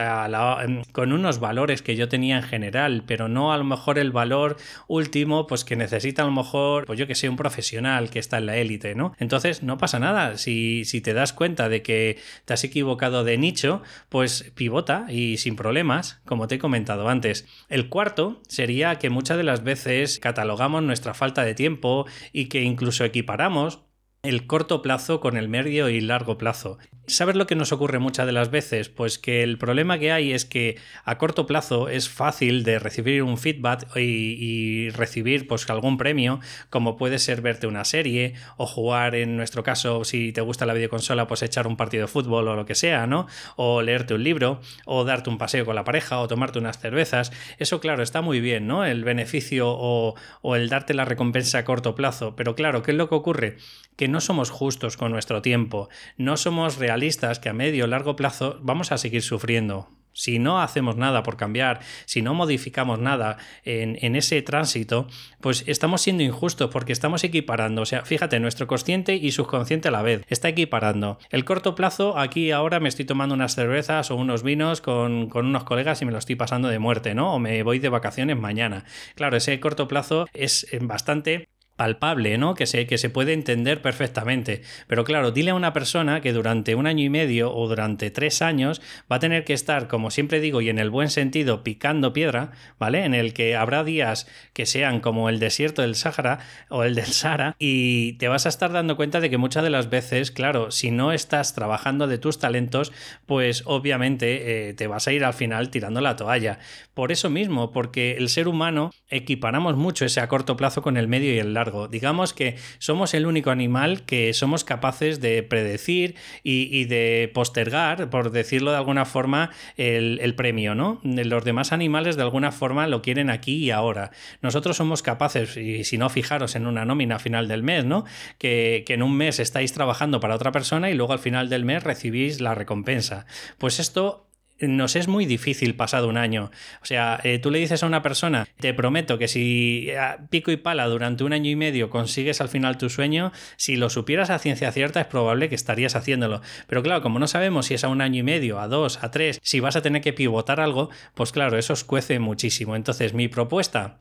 con 0.91 1.13
unos 1.13 1.39
valores 1.39 1.81
que 1.81 1.95
yo 1.95 2.09
tenía 2.09 2.39
en 2.39 2.43
general, 2.43 3.05
pero 3.07 3.29
no 3.29 3.53
a 3.53 3.57
lo 3.57 3.65
mejor 3.65 4.01
el 4.01 4.11
valor 4.11 4.57
último 4.89 5.47
pues 5.47 5.65
que 5.65 5.77
necesita 5.77 6.23
a 6.23 6.27
lo 6.27 6.33
mejor, 6.33 6.87
pues 6.87 6.99
yo 6.99 7.07
que 7.07 7.15
sé, 7.15 7.29
un 7.29 7.37
profesional 7.37 8.11
que 8.11 8.19
está 8.19 8.39
en 8.39 8.47
la 8.47 8.57
élite, 8.57 8.97
¿no? 8.97 9.15
Entonces 9.21 9.63
no 9.63 9.79
pasa 9.79 10.01
nada. 10.01 10.39
Si, 10.39 10.85
si 10.85 11.01
te 11.01 11.15
das 11.15 11.33
cuenta 11.33 11.69
de 11.69 11.83
que 11.83 12.19
te 12.45 12.55
has 12.55 12.65
equivocado 12.65 13.23
de 13.23 13.39
nicho, 13.39 13.83
pues 14.09 14.51
pivota 14.57 15.07
y 15.09 15.36
sin 15.37 15.57
problemas, 15.57 16.21
como 16.25 16.49
te 16.49 16.57
he 16.57 16.59
comentado 16.59 17.09
antes. 17.09 17.47
El 17.69 17.89
cuarto 17.89 18.41
sería 18.49 18.97
que 18.97 19.11
muchas 19.11 19.37
de 19.37 19.45
las 19.45 19.63
veces 19.63 20.19
catalogamos 20.19 20.83
nuestra 20.83 21.15
falta 21.15 21.45
de 21.45 21.55
tiempo 21.55 22.07
y 22.33 22.47
que 22.47 22.63
incluso 22.63 23.05
equiparamos 23.05 23.81
el 24.23 24.47
corto 24.47 24.83
plazo 24.83 25.21
con 25.21 25.37
el 25.37 25.49
medio 25.49 25.89
y 25.89 26.01
largo 26.01 26.37
plazo. 26.37 26.79
¿Sabes 27.09 27.37
lo 27.37 27.47
que 27.47 27.55
nos 27.55 27.71
ocurre 27.71 28.01
muchas 28.01 28.27
de 28.27 28.33
las 28.33 28.51
veces? 28.51 28.89
Pues 28.89 29.21
que 29.21 29.45
el 29.45 29.59
problema 29.59 29.97
que 29.97 30.11
hay 30.11 30.33
es 30.33 30.45
que 30.45 30.77
a 31.05 31.19
corto 31.19 31.47
plazo 31.47 31.89
es 31.89 32.09
fácil 32.09 32.65
de 32.65 32.81
recibir 32.81 33.23
un 33.23 33.39
feedback 33.39 33.97
y, 33.97 34.91
recibir 34.91 35.47
pues 35.47 35.71
algún 35.71 35.99
premio, 35.99 36.41
como 36.69 36.97
puede 36.97 37.21
ser 37.21 37.43
verte 37.43 37.69
una 37.69 37.85
serie 37.85 38.35
o 38.57 38.67
jugar, 38.67 39.15
en 39.15 39.37
nuestro 39.37 39.63
caso, 39.63 40.03
si 40.03 40.33
te 40.33 40.41
gusta 40.41 40.67
la 40.67 40.75
videoconsola, 40.75 41.29
pues 41.29 41.43
echar 41.43 41.69
un 41.69 41.77
partido 41.77 42.03
de 42.03 42.09
fútbol 42.09 42.49
o 42.49 42.57
lo 42.57 42.67
que 42.67 42.75
sea, 42.75 43.07
¿no? 43.07 43.29
O 43.55 43.83
leerte 43.83 44.15
un 44.15 44.25
libro, 44.25 44.61
o 44.85 45.05
darte 45.05 45.31
un 45.31 45.39
paseo 45.39 45.65
con 45.65 45.77
la 45.77 45.85
pareja, 45.85 46.19
o 46.19 46.27
tomarte 46.27 46.59
unas 46.59 46.81
cervezas. 46.81 47.31
Eso, 47.59 47.79
claro, 47.79 48.03
está 48.03 48.21
muy 48.21 48.41
bien, 48.41 48.67
¿no? 48.67 48.85
El 48.85 49.05
beneficio 49.05 49.69
o, 49.69 50.17
o 50.43 50.57
el 50.57 50.69
darte 50.69 50.93
la 50.93 51.05
recompensa 51.05 51.59
a 51.59 51.65
corto 51.65 51.95
plazo. 51.95 52.35
Pero 52.35 52.57
claro, 52.57 52.83
¿qué 52.83 52.91
es 52.91 52.97
lo 52.97 53.09
que 53.09 53.15
ocurre? 53.15 53.59
Que 53.95 54.09
no 54.09 54.21
somos 54.21 54.51
justos 54.51 54.97
con 54.97 55.13
nuestro 55.13 55.41
tiempo, 55.41 55.89
no 56.17 56.37
somos 56.37 56.79
realistas 56.79 56.96
que 57.41 57.49
a 57.49 57.53
medio 57.53 57.85
o 57.85 57.89
largo 57.89 58.17
plazo 58.17 58.59
vamos 58.63 58.93
a 58.93 58.99
seguir 58.99 59.23
sufriendo. 59.23 59.89
Si 60.17 60.39
no 60.39 60.63
hacemos 60.63 60.97
nada 60.97 61.23
por 61.23 61.37
cambiar, 61.37 61.81
si 62.07 62.23
no 62.23 62.33
modificamos 62.33 62.99
nada 62.99 63.37
en, 63.65 64.17
ese 64.17 64.41
tránsito, 64.41 65.09
pues 65.43 65.63
estamos 65.67 66.01
siendo 66.01 66.23
injustos 66.23 66.71
porque 66.71 66.95
estamos 66.95 67.23
equiparando. 67.23 67.83
O 67.83 67.85
sea, 67.85 68.03
fíjate, 68.03 68.41
nuestro 68.41 68.67
consciente 68.67 69.15
y 69.15 69.31
subconsciente 69.33 69.89
a 69.89 69.91
la 69.91 70.01
vez 70.01 70.25
está 70.31 70.49
equiparando. 70.49 71.19
El 71.29 71.45
corto 71.45 71.75
plazo, 71.75 72.17
aquí 72.17 72.51
ahora 72.51 72.81
me 72.81 72.89
estoy 72.89 73.05
tomando 73.05 73.35
unas 73.35 73.55
cervezas 73.55 74.11
o 74.11 74.17
unos 74.17 74.43
vinos 74.43 74.81
con, 74.81 75.29
con 75.29 75.45
unos 75.45 75.65
colegas 75.65 76.01
y 76.01 76.07
me 76.07 76.13
lo 76.13 76.19
estoy 76.19 76.37
pasando 76.37 76.69
de 76.69 76.79
muerte, 76.79 77.15
¿no? 77.15 77.35
O 77.35 77.39
me 77.39 77.63
voy 77.63 77.79
de 77.79 77.91
vacaciones 77.91 78.39
mañana. 78.39 78.85
Claro, 79.17 79.37
ese 79.37 79.61
corto 79.61 79.87
plazo 79.87 80.27
es 80.33 80.67
bastante 80.81 81.51
palpable, 81.77 82.39
¿no? 82.39 82.55
Que 82.55 82.67
se, 82.67 82.87
que 82.87 82.99
se 82.99 83.11
puede 83.11 83.33
entender 83.33 83.83
perfectamente. 83.83 84.63
Pero 84.87 85.05
claro, 85.05 85.31
dile 85.31 85.51
a 85.51 85.55
una 85.55 85.73
persona 85.73 86.21
que 86.21 86.33
durante 86.33 86.75
un 86.75 86.87
año 86.87 87.05
y 87.05 87.11
medio 87.11 87.55
o 87.55 87.69
durante 87.69 88.11
tres 88.11 88.43
años 88.43 88.81
va 89.11 89.17
a 89.17 89.21
tener 89.21 89.45
que 89.45 89.53
estar, 89.53 89.87
como 89.89 90.11
siempre 90.11 90.41
digo, 90.41 90.61
y 90.61 90.71
en 90.71 90.79
el 90.79 90.91
buen 90.91 91.11
sentido, 91.11 91.63
picando 91.63 92.13
piedra, 92.13 92.53
¿vale? 92.79 93.05
En 93.05 93.15
el 93.15 93.33
que 93.33 93.57
habrá 93.57 93.85
días 93.85 94.27
que 94.53 94.67
sean 94.67 95.01
como 95.01 95.29
el 95.29 95.39
desierto 95.39 95.83
del 95.83 95.95
Sáhara 95.95 96.39
o 96.69 96.83
el 96.85 96.95
del 96.95 97.07
Sahara 97.07 97.55
y 97.59 98.15
te 98.15 98.29
vas 98.29 98.47
a 98.47 98.49
estar 98.49 98.73
dando 98.73 98.97
cuenta 98.97 99.21
de 99.21 99.31
que 99.31 99.39
muchas 99.39 99.63
de 99.63 99.71
las 99.71 99.91
veces, 99.91 100.31
claro, 100.31 100.71
si 100.71 100.91
no 100.91 101.13
estás 101.13 101.55
trabajando 101.55 102.07
de 102.07 102.19
tus 102.19 102.39
talentos, 102.39 102.93
pues 103.27 103.63
obviamente 103.67 104.69
eh, 104.69 104.75
te 104.75 104.87
vas 104.87 105.07
a 105.09 105.13
ir 105.13 105.25
al 105.25 105.35
final 105.35 105.71
tirando 105.71 106.01
la 106.01 106.17
toalla. 106.17 106.59
Por 106.95 107.13
eso 107.13 107.29
mismo, 107.29 107.73
porque 107.73 108.17
el 108.17 108.29
ser 108.29 108.49
humano 108.49 108.91
equiparamos 109.11 109.77
mucho 109.77 110.05
ese 110.05 110.21
a 110.21 110.29
corto 110.29 110.57
plazo 110.57 110.83
con 110.83 110.97
el 110.97 111.09
medio 111.09 111.35
y 111.35 111.39
el 111.39 111.55
largo 111.55 111.66
Digamos 111.89 112.33
que 112.33 112.57
somos 112.79 113.15
el 113.15 113.27
único 113.27 113.51
animal 113.51 114.05
que 114.05 114.33
somos 114.33 114.65
capaces 114.65 115.21
de 115.21 115.43
predecir 115.43 116.15
y, 116.43 116.85
de 116.85 117.31
postergar, 117.33 118.11
por 118.11 118.31
decirlo 118.31 118.71
de 118.71 118.77
alguna 118.77 119.05
forma, 119.05 119.51
el, 119.77 120.35
premio, 120.37 120.75
¿no? 120.75 121.01
Los 121.03 121.45
demás 121.45 121.73
animales 121.73 122.17
de 122.17 122.23
alguna 122.23 122.53
forma 122.53 122.87
lo 122.87 123.03
quieren 123.03 123.31
aquí 123.31 123.57
y 123.57 123.71
ahora. 123.71 124.11
Nosotros 124.43 124.77
somos 124.77 125.03
capaces, 125.03 125.57
y 125.57 125.85
si 125.85 125.99
no, 125.99 126.09
fijaros 126.09 126.57
en 126.57 126.67
una 126.67 126.85
nómina 126.85 127.17
a 127.17 127.19
final 127.19 127.49
del 127.49 127.63
mes, 127.63 127.85
¿no? 127.85 128.05
Que, 128.39 128.85
que 128.87 128.95
en 128.95 129.03
un 129.03 129.17
mes 129.17 129.39
estáis 129.41 129.73
trabajando 129.73 130.21
para 130.21 130.35
otra 130.35 130.53
persona 130.53 130.91
y 130.91 130.95
luego 130.95 131.13
al 131.13 131.19
final 131.19 131.49
del 131.49 131.65
mes 131.65 131.83
recibís 131.83 132.41
la 132.41 132.55
recompensa. 132.55 133.27
Pues 133.59 133.79
esto 133.79 134.26
nos 134.61 134.97
es 134.97 135.09
muy 135.09 135.27
difícil 135.27 135.75
pasado 135.75 136.09
un 136.09 136.17
año. 136.17 136.51
O 136.83 136.87
sea, 136.87 137.21
eh, 137.23 137.39
tú 137.39 137.51
le 137.51 137.59
dices 137.59 137.83
a 137.83 137.87
una 137.87 138.03
persona, 138.03 138.47
te 138.59 138.75
prometo 138.75 139.19
que 139.19 139.29
si 139.29 139.89
pico 140.31 140.51
y 140.51 140.57
pala 140.57 140.87
durante 140.87 141.25
un 141.25 141.33
año 141.33 141.51
y 141.51 141.57
medio 141.57 141.91
consigues 141.91 142.41
al 142.41 142.49
final 142.49 142.79
tu 142.79 142.89
sueño, 142.89 143.33
si 143.57 143.77
lo 143.77 143.91
supieras 143.91 144.31
a 144.31 144.39
ciencia 144.39 144.73
cierta 144.73 145.01
es 145.01 145.07
probable 145.07 145.49
que 145.49 145.55
estarías 145.55 145.97
haciéndolo. 145.97 146.41
Pero 146.67 146.83
claro, 146.83 147.03
como 147.03 147.19
no 147.19 147.27
sabemos 147.27 147.67
si 147.67 147.75
es 147.75 147.85
a 147.85 147.89
un 147.89 148.01
año 148.01 148.21
y 148.21 148.23
medio, 148.23 148.61
a 148.61 148.69
dos, 148.69 149.03
a 149.03 149.11
tres, 149.11 149.41
si 149.43 149.61
vas 149.61 149.77
a 149.77 149.83
tener 149.83 150.03
que 150.03 150.13
pivotar 150.13 150.61
algo, 150.61 150.91
pues 151.15 151.33
claro, 151.33 151.59
eso 151.59 151.73
os 151.73 151.85
cuece 151.85 152.19
muchísimo. 152.19 152.77
Entonces, 152.77 153.15
mi 153.15 153.29
propuesta 153.29 153.99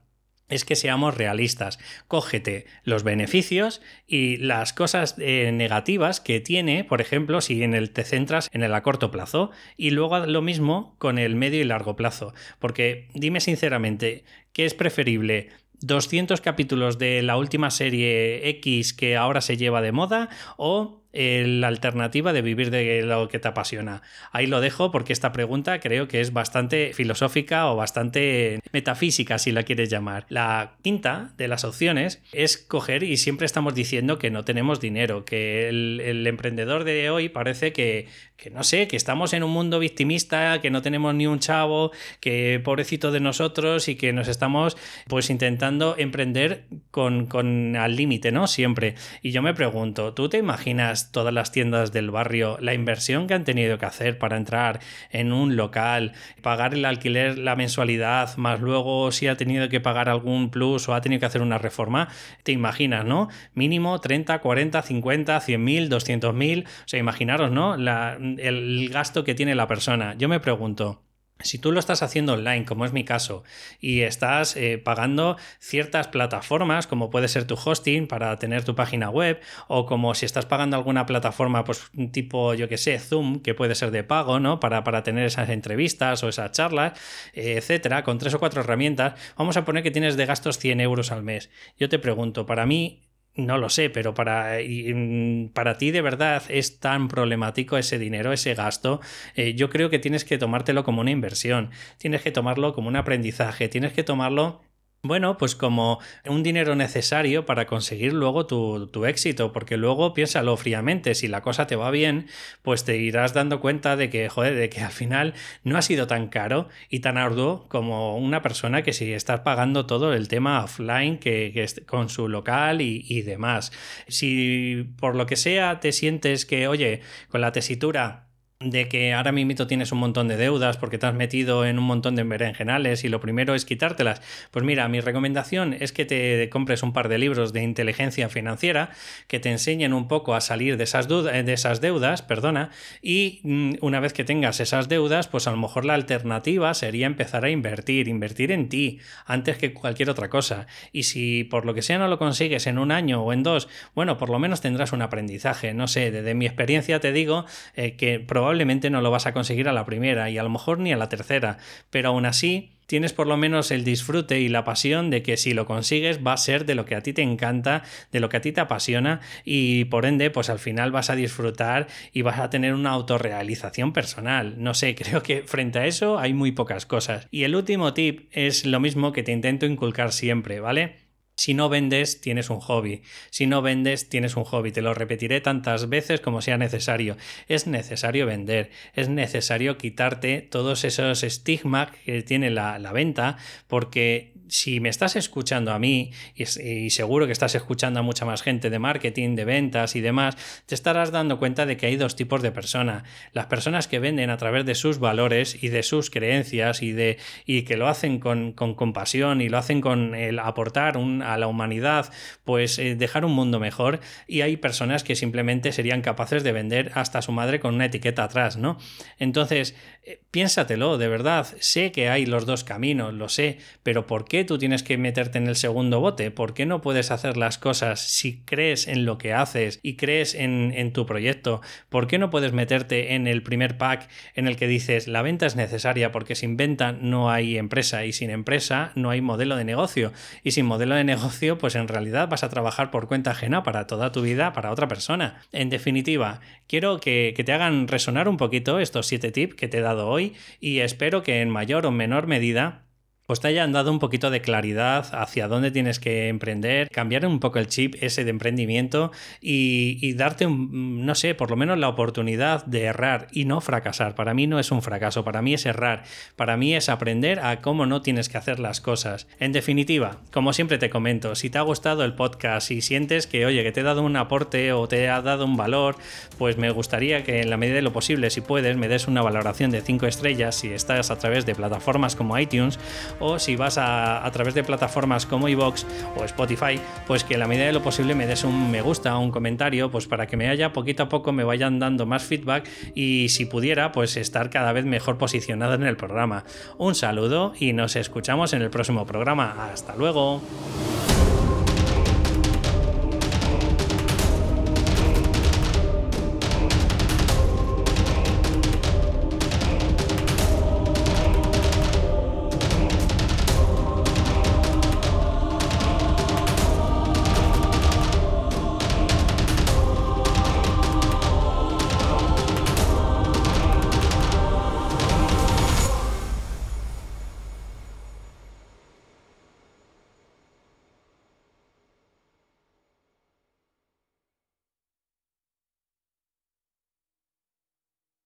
es 0.49 0.65
que 0.65 0.75
seamos 0.75 1.15
realistas. 1.15 1.79
Cógete 2.07 2.65
los 2.83 3.03
beneficios 3.03 3.81
y 4.07 4.37
las 4.37 4.73
cosas 4.73 5.15
eh, 5.17 5.51
negativas 5.53 6.19
que 6.19 6.39
tiene, 6.39 6.83
por 6.83 7.01
ejemplo, 7.01 7.41
si 7.41 7.63
en 7.63 7.73
el 7.73 7.91
te 7.91 8.03
centras 8.03 8.49
en 8.53 8.63
el 8.63 8.73
a 8.73 8.83
corto 8.83 9.11
plazo 9.11 9.51
y 9.77 9.91
luego 9.91 10.25
lo 10.25 10.41
mismo 10.41 10.95
con 10.97 11.17
el 11.17 11.35
medio 11.35 11.61
y 11.61 11.65
largo 11.65 11.95
plazo. 11.95 12.33
Porque 12.59 13.09
dime 13.13 13.39
sinceramente, 13.39 14.23
¿qué 14.53 14.65
es 14.65 14.73
preferible? 14.73 15.49
200 15.81 16.41
capítulos 16.41 16.97
de 16.97 17.21
la 17.21 17.37
última 17.37 17.69
serie 17.69 18.49
X 18.49 18.93
que 18.93 19.17
ahora 19.17 19.41
se 19.41 19.57
lleva 19.57 19.81
de 19.81 19.91
moda 19.91 20.29
o 20.57 21.03
la 21.15 21.67
alternativa 21.67 22.33
de 22.33 22.41
vivir 22.41 22.71
de 22.71 23.01
lo 23.03 23.29
que 23.29 23.39
te 23.39 23.47
apasiona? 23.47 24.01
Ahí 24.31 24.47
lo 24.47 24.59
dejo 24.59 24.91
porque 24.91 25.13
esta 25.13 25.31
pregunta 25.31 25.79
creo 25.79 26.07
que 26.07 26.21
es 26.21 26.33
bastante 26.33 26.93
filosófica 26.93 27.71
o 27.71 27.75
bastante 27.75 28.59
metafísica, 28.71 29.37
si 29.39 29.51
la 29.51 29.63
quieres 29.63 29.89
llamar. 29.89 30.25
La 30.29 30.75
quinta 30.81 31.33
de 31.37 31.47
las 31.47 31.63
opciones 31.63 32.21
es 32.33 32.57
coger 32.57 33.03
y 33.03 33.17
siempre 33.17 33.45
estamos 33.45 33.73
diciendo 33.73 34.19
que 34.19 34.29
no 34.29 34.43
tenemos 34.43 34.79
dinero, 34.79 35.25
que 35.25 35.69
el, 35.69 36.25
emprendedor 36.27 36.83
de 36.83 37.09
hoy 37.09 37.29
parece 37.29 37.71
que, 37.71 38.07
que, 38.35 38.49
no 38.49 38.63
sé, 38.63 38.87
que 38.87 38.97
estamos 38.97 39.33
en 39.33 39.43
un 39.43 39.51
mundo 39.51 39.79
victimista, 39.79 40.59
que 40.59 40.71
no 40.71 40.81
tenemos 40.81 41.13
ni 41.15 41.27
un 41.27 41.39
chavo, 41.39 41.91
que 42.19 42.59
pobrecito 42.63 43.11
de 43.11 43.19
nosotros 43.19 43.87
y 43.87 43.95
que 43.95 44.11
nos 44.11 44.27
estamos 44.27 44.75
pues 45.07 45.29
intentando 45.29 45.95
emprender 45.97 46.65
con, 46.91 47.27
con 47.27 47.75
al 47.75 47.95
límite, 47.95 48.31
¿no? 48.31 48.47
Siempre. 48.47 48.95
Y 49.21 49.31
yo 49.31 49.41
me 49.41 49.53
pregunto, 49.53 50.13
¿tú 50.13 50.29
te 50.29 50.37
imaginas 50.37 51.04
todas 51.11 51.33
las 51.33 51.51
tiendas 51.51 51.91
del 51.91 52.11
barrio, 52.11 52.57
la 52.59 52.73
inversión 52.73 53.27
que 53.27 53.33
han 53.33 53.43
tenido 53.43 53.77
que 53.77 53.85
hacer 53.85 54.17
para 54.17 54.37
entrar 54.37 54.79
en 55.11 55.31
un 55.33 55.55
local, 55.55 56.13
pagar 56.41 56.73
el 56.73 56.85
alquiler, 56.85 57.37
la 57.37 57.55
mensualidad, 57.55 58.35
más 58.37 58.59
luego 58.61 59.11
si 59.11 59.27
ha 59.27 59.37
tenido 59.37 59.69
que 59.69 59.79
pagar 59.79 60.09
algún 60.09 60.49
plus 60.49 60.87
o 60.89 60.93
ha 60.93 61.01
tenido 61.01 61.19
que 61.19 61.25
hacer 61.25 61.41
una 61.41 61.57
reforma, 61.57 62.09
te 62.43 62.51
imaginas, 62.51 63.05
¿no? 63.05 63.29
Mínimo 63.53 63.99
30, 63.99 64.39
40, 64.39 64.81
50, 64.81 65.39
100 65.39 65.63
mil, 65.63 65.89
200 65.89 66.33
mil, 66.33 66.65
o 66.67 66.87
sea, 66.87 66.99
imaginaros, 66.99 67.51
¿no? 67.51 67.75
el 67.75 68.89
gasto 68.89 69.23
que 69.23 69.35
tiene 69.35 69.55
la 69.55 69.67
persona. 69.67 70.15
Yo 70.17 70.29
me 70.29 70.39
pregunto, 70.39 71.01
si 71.39 71.59
tú 71.59 71.71
lo 71.71 71.79
estás 71.79 72.01
haciendo 72.01 72.33
online, 72.33 72.65
como 72.65 72.85
es 72.85 72.93
mi 72.93 73.03
caso, 73.03 73.43
y 73.79 74.01
estás 74.01 74.55
eh, 74.55 74.77
pagando 74.77 75.37
ciertas 75.59 76.07
plataformas, 76.07 76.87
como 76.87 77.09
puede 77.09 77.27
ser 77.27 77.45
tu 77.45 77.55
hosting 77.55 78.07
para 78.07 78.37
tener 78.37 78.63
tu 78.63 78.75
página 78.75 79.09
web, 79.09 79.39
o 79.67 79.85
como 79.85 80.15
si 80.15 80.25
estás 80.25 80.45
pagando 80.45 80.77
alguna 80.77 81.05
plataforma, 81.05 81.63
pues 81.63 81.91
tipo, 82.11 82.53
yo 82.53 82.69
que 82.69 82.77
sé, 82.77 82.99
Zoom, 82.99 83.39
que 83.41 83.53
puede 83.53 83.75
ser 83.75 83.91
de 83.91 84.03
pago, 84.03 84.39
¿no? 84.39 84.59
Para, 84.59 84.83
para 84.83 85.03
tener 85.03 85.25
esas 85.25 85.49
entrevistas 85.49 86.23
o 86.23 86.29
esas 86.29 86.51
charlas, 86.51 86.93
eh, 87.33 87.55
etcétera, 87.57 88.03
con 88.03 88.17
tres 88.17 88.33
o 88.33 88.39
cuatro 88.39 88.61
herramientas, 88.61 89.13
vamos 89.37 89.57
a 89.57 89.65
poner 89.65 89.83
que 89.83 89.91
tienes 89.91 90.17
de 90.17 90.25
gastos 90.25 90.57
100 90.57 90.79
euros 90.81 91.11
al 91.11 91.23
mes. 91.23 91.49
Yo 91.77 91.89
te 91.89 91.99
pregunto, 91.99 92.45
para 92.45 92.65
mí, 92.65 93.04
no 93.35 93.57
lo 93.57 93.69
sé, 93.69 93.89
pero 93.89 94.13
para, 94.13 94.57
mm, 94.63 95.49
para 95.49 95.77
ti 95.77 95.91
de 95.91 96.01
verdad 96.01 96.43
es 96.49 96.79
tan 96.79 97.07
problemático 97.07 97.77
ese 97.77 97.99
dinero, 97.99 98.31
ese 98.33 98.53
gasto. 98.55 99.01
Eh, 99.35 99.55
yo 99.55 99.69
creo 99.69 99.89
que 99.89 99.99
tienes 99.99 100.25
que 100.25 100.37
tomártelo 100.37 100.83
como 100.83 101.01
una 101.01 101.11
inversión, 101.11 101.71
tienes 101.97 102.21
que 102.21 102.31
tomarlo 102.31 102.73
como 102.73 102.87
un 102.87 102.95
aprendizaje, 102.95 103.67
tienes 103.69 103.93
que 103.93 104.03
tomarlo 104.03 104.61
bueno, 105.07 105.37
pues 105.37 105.55
como 105.55 105.99
un 106.25 106.43
dinero 106.43 106.75
necesario 106.75 107.45
para 107.45 107.65
conseguir 107.65 108.13
luego 108.13 108.45
tu, 108.45 109.05
éxito, 109.05 109.51
porque 109.51 109.77
luego 109.77 110.13
piénsalo 110.13 110.57
fríamente, 110.57 111.15
si 111.15 111.27
la 111.27 111.41
cosa 111.41 111.67
te 111.67 111.75
va 111.75 111.91
bien, 111.91 112.27
pues 112.61 112.83
te 112.83 112.97
irás 112.97 113.33
dando 113.33 113.59
cuenta 113.59 113.95
de 113.95 114.09
que, 114.09 114.29
joder, 114.29 114.55
de 114.55 114.69
que 114.69 114.81
al 114.81 114.91
final 114.91 115.33
no 115.63 115.77
ha 115.77 115.81
sido 115.81 116.07
tan 116.07 116.27
caro 116.27 116.69
y 116.89 116.99
tan 116.99 117.17
arduo 117.17 117.67
como 117.69 118.17
una 118.17 118.41
persona 118.41 118.83
que 118.83 118.93
si 118.93 119.13
estás 119.13 119.41
pagando 119.41 119.85
todo 119.85 120.13
el 120.13 120.27
tema 120.27 120.63
offline 120.63 121.17
que, 121.17 121.51
que 121.53 121.85
con 121.85 122.09
su 122.09 122.27
local 122.27 122.81
y, 122.81 123.05
y 123.07 123.21
demás. 123.21 123.71
Si 124.07 124.87
por 124.97 125.15
lo 125.15 125.25
que 125.25 125.35
sea 125.35 125.79
te 125.79 125.91
sientes 125.91 126.45
que, 126.45 126.67
oye, 126.67 127.01
con 127.29 127.41
la 127.41 127.51
tesitura 127.51 128.24
de 128.61 128.87
que 128.87 129.13
ahora 129.13 129.33
mismo 129.33 129.67
tienes 129.67 129.91
un 129.91 129.99
montón 129.99 130.29
de 130.29 130.37
deudas 130.37 130.77
porque 130.77 130.97
te 130.97 131.05
has 131.05 131.13
metido 131.13 131.65
en 131.65 131.77
un 131.77 131.83
montón 131.83 132.15
de 132.15 132.23
berenjenales 132.23 133.03
y 133.03 133.09
lo 133.09 133.19
primero 133.19 133.53
es 133.53 133.65
quitártelas. 133.65 134.21
Pues 134.51 134.63
mira, 134.63 134.87
mi 134.87 135.01
recomendación 135.01 135.75
es 135.77 135.91
que 135.91 136.05
te 136.05 136.49
compres 136.49 136.81
un 136.81 136.93
par 136.93 137.09
de 137.09 137.17
libros 137.17 137.51
de 137.51 137.61
inteligencia 137.63 138.29
financiera 138.29 138.91
que 139.27 139.41
te 139.41 139.51
enseñen 139.51 139.91
un 139.91 140.07
poco 140.07 140.35
a 140.35 140.41
salir 140.41 140.77
de 140.77 140.85
esas, 140.85 141.09
de 141.09 141.51
esas 141.51 141.81
deudas, 141.81 142.21
perdona, 142.21 142.69
y 143.01 143.41
mm, 143.43 143.73
una 143.81 143.99
vez 143.99 144.13
que 144.13 144.23
tengas 144.23 144.61
esas 144.61 144.87
deudas, 144.87 145.27
pues 145.27 145.47
a 145.47 145.51
lo 145.51 145.57
mejor 145.57 145.83
la 145.83 145.93
alternativa 145.93 146.73
sería 146.73 147.07
empezar 147.07 147.43
a 147.43 147.49
invertir, 147.49 148.07
invertir 148.07 148.53
en 148.53 148.69
ti 148.69 148.99
antes 149.25 149.57
que 149.57 149.73
cualquier 149.73 150.09
otra 150.09 150.29
cosa. 150.29 150.65
Y 150.93 151.03
si 151.03 151.43
por 151.43 151.65
lo 151.65 151.73
que 151.73 151.81
sea 151.81 151.97
no 151.97 152.07
lo 152.07 152.17
consigues 152.17 152.67
en 152.67 152.77
un 152.77 152.93
año 152.93 153.21
o 153.21 153.33
en 153.33 153.43
dos, 153.43 153.67
bueno, 153.93 154.17
por 154.17 154.29
lo 154.29 154.39
menos 154.39 154.61
tendrás 154.61 154.93
un 154.93 155.01
aprendizaje. 155.01 155.73
No 155.73 155.89
sé, 155.89 156.09
desde 156.11 156.33
mi 156.35 156.45
experiencia 156.45 157.01
te 157.01 157.11
digo 157.11 157.45
eh, 157.75 157.97
que 157.97 158.21
probablemente 158.21 158.44
probablemente 158.45 158.91
no 158.91 159.01
lo 159.01 159.09
vas 159.09 159.25
a 159.25 159.33
conseguir 159.33 159.67
a 159.67 159.73
la 159.73 159.87
primera 159.87 160.29
y 160.29 160.37
a 160.37 160.43
lo 160.43 160.51
mejor 160.51 160.77
ni 160.77 160.93
a 160.93 160.97
la 160.97 161.09
tercera, 161.09 161.57
pero 161.89 162.09
aún 162.09 162.27
así 162.27 162.73
tienes 162.85 163.11
por 163.11 163.25
lo 163.25 163.37
menos 163.37 163.71
el 163.71 163.83
disfrute 163.83 164.39
y 164.39 164.49
la 164.49 164.63
pasión 164.63 165.09
de 165.09 165.23
que 165.23 165.35
si 165.35 165.55
lo 165.55 165.65
consigues 165.65 166.19
va 166.23 166.33
a 166.33 166.37
ser 166.37 166.67
de 166.67 166.75
lo 166.75 166.85
que 166.85 166.93
a 166.93 167.01
ti 167.01 167.11
te 167.11 167.23
encanta, 167.23 167.81
de 168.11 168.19
lo 168.19 168.29
que 168.29 168.37
a 168.37 168.41
ti 168.41 168.51
te 168.51 168.61
apasiona 168.61 169.19
y 169.45 169.85
por 169.85 170.05
ende 170.05 170.29
pues 170.29 170.51
al 170.51 170.59
final 170.59 170.91
vas 170.91 171.09
a 171.09 171.15
disfrutar 171.15 171.87
y 172.13 172.21
vas 172.21 172.37
a 172.37 172.51
tener 172.51 172.75
una 172.75 172.91
autorrealización 172.91 173.93
personal. 173.93 174.53
No 174.59 174.75
sé, 174.75 174.93
creo 174.99 175.23
que 175.23 175.41
frente 175.41 175.79
a 175.79 175.87
eso 175.87 176.19
hay 176.19 176.35
muy 176.35 176.51
pocas 176.51 176.85
cosas. 176.85 177.27
Y 177.31 177.45
el 177.45 177.55
último 177.55 177.95
tip 177.95 178.29
es 178.31 178.63
lo 178.63 178.79
mismo 178.79 179.11
que 179.11 179.23
te 179.23 179.31
intento 179.31 179.65
inculcar 179.65 180.11
siempre, 180.11 180.59
¿vale? 180.59 181.04
Si 181.35 181.53
no 181.53 181.67
vendes, 181.69 182.21
tienes 182.21 182.49
un 182.49 182.59
hobby. 182.59 183.01
Si 183.29 183.45
no 183.45 183.61
vendes, 183.61 184.07
tienes 184.09 184.37
un 184.37 184.45
hobby. 184.45 184.71
Te 184.71 184.81
lo 184.81 184.93
repetiré 184.93 185.41
tantas 185.41 185.89
veces 185.89 186.21
como 186.21 186.41
sea 186.41 186.57
necesario. 186.57 187.17
Es 187.47 187.67
necesario 187.67 188.25
vender. 188.25 188.71
Es 188.93 189.09
necesario 189.09 189.77
quitarte 189.77 190.41
todos 190.41 190.85
esos 190.85 191.23
estigmas 191.23 191.91
que 192.05 192.23
tiene 192.23 192.49
la, 192.51 192.79
la 192.79 192.93
venta 192.93 193.37
porque 193.67 194.35
si 194.47 194.79
me 194.79 194.89
estás 194.89 195.15
escuchando 195.15 195.71
a 195.71 195.79
mí, 195.79 196.11
y, 196.35 196.89
seguro 196.89 197.25
que 197.25 197.31
estás 197.31 197.55
escuchando 197.55 197.99
a 197.99 198.03
mucha 198.03 198.25
más 198.25 198.41
gente 198.41 198.69
de 198.69 198.79
marketing, 198.79 199.35
de 199.35 199.45
ventas 199.45 199.95
y 199.95 200.01
demás, 200.01 200.37
te 200.65 200.75
estarás 200.75 201.11
dando 201.11 201.39
cuenta 201.39 201.65
de 201.65 201.77
que 201.77 201.87
hay 201.87 201.95
dos 201.95 202.15
tipos 202.15 202.41
de 202.41 202.51
personas. 202.51 203.03
Las 203.33 203.47
personas 203.47 203.87
que 203.87 203.99
venden 203.99 204.29
a 204.29 204.37
través 204.37 204.65
de 204.65 204.75
sus 204.75 204.99
valores 204.99 205.61
y 205.63 205.69
de 205.69 205.83
sus 205.83 206.09
creencias 206.09 206.81
y, 206.81 206.91
de, 206.91 207.17
y 207.45 207.63
que 207.63 207.77
lo 207.77 207.87
hacen 207.87 208.19
con, 208.19 208.53
compasión 208.53 209.41
y 209.41 209.49
lo 209.49 209.57
hacen 209.57 209.81
con 209.81 210.15
el 210.15 210.39
aportar 210.39 210.97
a 211.33 211.37
la 211.37 211.47
humanidad, 211.47 212.11
pues 212.43 212.79
eh, 212.79 212.95
dejar 212.95 213.25
un 213.25 213.33
mundo 213.33 213.59
mejor. 213.59 213.99
Y 214.27 214.41
hay 214.41 214.57
personas 214.57 215.03
que 215.03 215.15
simplemente 215.15 215.71
serían 215.71 216.01
capaces 216.01 216.43
de 216.43 216.51
vender 216.51 216.91
hasta 216.93 217.21
su 217.21 217.31
madre 217.31 217.59
con 217.59 217.75
una 217.75 217.85
etiqueta 217.85 218.23
atrás, 218.23 218.57
¿no? 218.57 218.77
Entonces, 219.19 219.75
eh, 220.03 220.21
piénsatelo, 220.31 220.97
de 220.97 221.07
verdad. 221.07 221.47
Sé 221.59 221.91
que 221.91 222.09
hay 222.09 222.25
los 222.25 222.45
dos 222.45 222.63
caminos, 222.63 223.13
lo 223.13 223.29
sé, 223.29 223.57
pero 223.83 224.05
¿por 224.07 224.25
qué? 224.25 224.45
tú 224.45 224.57
tienes 224.57 224.83
que 224.83 224.97
meterte 224.97 225.37
en 225.37 225.47
el 225.47 225.55
segundo 225.55 225.99
bote? 225.99 226.31
¿Por 226.31 226.53
qué 226.53 226.65
no 226.65 226.81
puedes 226.81 227.11
hacer 227.11 227.37
las 227.37 227.57
cosas 227.57 227.99
si 228.01 228.41
crees 228.43 228.87
en 228.87 229.05
lo 229.05 229.17
que 229.17 229.33
haces 229.33 229.79
y 229.81 229.95
crees 229.95 230.35
en, 230.35 230.73
en 230.75 230.93
tu 230.93 231.05
proyecto? 231.05 231.61
¿Por 231.89 232.07
qué 232.07 232.17
no 232.17 232.29
puedes 232.29 232.53
meterte 232.53 233.15
en 233.15 233.27
el 233.27 233.43
primer 233.43 233.77
pack 233.77 234.09
en 234.35 234.47
el 234.47 234.55
que 234.57 234.67
dices 234.67 235.07
la 235.07 235.21
venta 235.21 235.45
es 235.45 235.55
necesaria 235.55 236.11
porque 236.11 236.35
sin 236.35 236.57
venta 236.57 236.91
no 236.91 237.31
hay 237.31 237.57
empresa 237.57 238.05
y 238.05 238.13
sin 238.13 238.29
empresa 238.29 238.91
no 238.95 239.09
hay 239.09 239.21
modelo 239.21 239.55
de 239.55 239.63
negocio? 239.63 240.11
Y 240.43 240.51
sin 240.51 240.65
modelo 240.65 240.95
de 240.95 241.03
negocio 241.03 241.14
pues 241.59 241.75
en 241.75 241.87
realidad 241.87 242.29
vas 242.29 242.43
a 242.43 242.49
trabajar 242.49 242.91
por 242.91 243.07
cuenta 243.07 243.31
ajena 243.31 243.63
para 243.63 243.87
toda 243.87 244.11
tu 244.11 244.21
vida 244.21 244.53
para 244.53 244.71
otra 244.71 244.87
persona. 244.87 245.41
En 245.51 245.69
definitiva, 245.69 246.39
quiero 246.67 246.99
que, 246.99 247.33
que 247.35 247.43
te 247.43 247.53
hagan 247.53 247.87
resonar 247.87 248.27
un 248.27 248.37
poquito 248.37 248.79
estos 248.79 249.07
siete 249.07 249.31
tips 249.31 249.55
que 249.55 249.67
te 249.67 249.79
he 249.79 249.81
dado 249.81 250.07
hoy 250.07 250.33
y 250.59 250.79
espero 250.79 251.23
que 251.23 251.41
en 251.41 251.49
mayor 251.49 251.85
o 251.85 251.91
menor 251.91 252.27
medida 252.27 252.84
pues 253.25 253.39
te 253.39 253.47
hayan 253.47 253.71
dado 253.71 253.91
un 253.91 253.99
poquito 253.99 254.29
de 254.29 254.41
claridad 254.41 255.07
hacia 255.13 255.47
dónde 255.47 255.71
tienes 255.71 255.99
que 255.99 256.27
emprender, 256.27 256.89
cambiar 256.89 257.25
un 257.25 257.39
poco 257.39 257.59
el 257.59 257.67
chip 257.67 257.95
ese 258.01 258.23
de 258.23 258.29
emprendimiento 258.29 259.11
y, 259.41 260.13
darte, 260.13 260.45
un, 260.45 261.05
no 261.05 261.15
sé, 261.15 261.33
por 261.35 261.49
lo 261.49 261.55
menos 261.55 261.77
la 261.79 261.89
oportunidad 261.89 262.65
de 262.65 262.83
errar 262.83 263.27
y 263.31 263.45
no 263.45 263.61
fracasar. 263.61 264.15
Para 264.15 264.33
mí 264.33 264.47
no 264.47 264.59
es 264.59 264.71
un 264.71 264.81
fracaso, 264.81 265.23
para 265.23 265.41
mí 265.41 265.53
es 265.53 265.65
errar, 265.65 266.03
para 266.35 266.57
mí 266.57 266.75
es 266.75 266.89
aprender 266.89 267.39
a 267.39 267.61
cómo 267.61 267.85
no 267.85 268.01
tienes 268.01 268.29
que 268.29 268.37
hacer 268.37 268.59
las 268.59 268.81
cosas. 268.81 269.27
En 269.39 269.51
definitiva, 269.51 270.17
como 270.31 270.53
siempre 270.53 270.77
te 270.77 270.89
comento, 270.89 271.35
si 271.35 271.49
te 271.49 271.57
ha 271.57 271.61
gustado 271.61 272.03
el 272.03 272.13
podcast 272.13 272.71
y 272.71 272.81
sientes 272.81 273.27
que, 273.27 273.45
oye, 273.45 273.63
que 273.63 273.71
te 273.71 273.79
he 273.79 273.83
dado 273.83 274.03
un 274.03 274.15
aporte 274.17 274.71
o 274.71 274.87
te 274.87 275.09
ha 275.09 275.21
dado 275.21 275.45
un 275.45 275.57
valor, 275.57 275.95
pues 276.37 276.57
me 276.57 276.69
gustaría 276.69 277.23
que 277.23 277.41
en 277.41 277.49
la 277.49 277.57
medida 277.57 277.75
de 277.75 277.81
lo 277.81 277.93
posible, 277.93 278.29
si 278.29 278.41
puedes, 278.41 278.77
me 278.77 278.87
des 278.87 279.07
una 279.07 279.21
valoración 279.21 279.71
de 279.71 279.81
5 279.81 280.05
estrellas 280.05 280.55
si 280.55 280.69
estás 280.69 281.09
a 281.09 281.17
través 281.17 281.45
de 281.45 281.55
plataformas 281.55 282.15
como 282.15 282.37
iTunes 282.37 282.79
o 283.19 283.39
si 283.39 283.55
vas 283.55 283.77
a, 283.77 284.29
través 284.31 284.53
de 284.53 284.63
plataformas 284.63 285.25
como 285.25 285.47
iVoox 285.47 285.85
o 286.17 286.23
Spotify, 286.25 286.79
pues 287.07 287.23
que 287.23 287.35
en 287.35 287.39
la 287.39 287.47
medida 287.47 287.65
de 287.65 287.73
lo 287.73 287.81
posible 287.81 288.15
me 288.15 288.27
des 288.27 288.43
un 288.43 288.71
me 288.71 288.81
gusta, 288.81 289.17
un 289.17 289.31
comentario, 289.31 289.91
pues 289.91 290.07
para 290.07 290.27
que 290.27 290.37
me 290.37 290.49
haya 290.49 290.73
poquito 290.73 291.03
a 291.03 291.09
poco 291.09 291.31
me 291.31 291.43
vayan 291.43 291.79
dando 291.79 292.05
más 292.05 292.23
feedback 292.23 292.67
y 292.93 293.29
si 293.29 293.45
pudiera, 293.45 293.91
pues 293.91 294.17
estar 294.17 294.49
cada 294.49 294.73
vez 294.73 294.85
mejor 294.85 295.17
posicionado 295.17 295.75
en 295.75 295.83
el 295.83 295.97
programa. 295.97 296.45
Un 296.77 296.95
saludo 296.95 297.53
y 297.59 297.73
nos 297.73 297.95
escuchamos 297.95 298.53
en 298.53 298.61
el 298.61 298.69
próximo 298.69 299.05
programa. 299.05 299.69
Hasta 299.71 299.95
luego. 299.95 300.41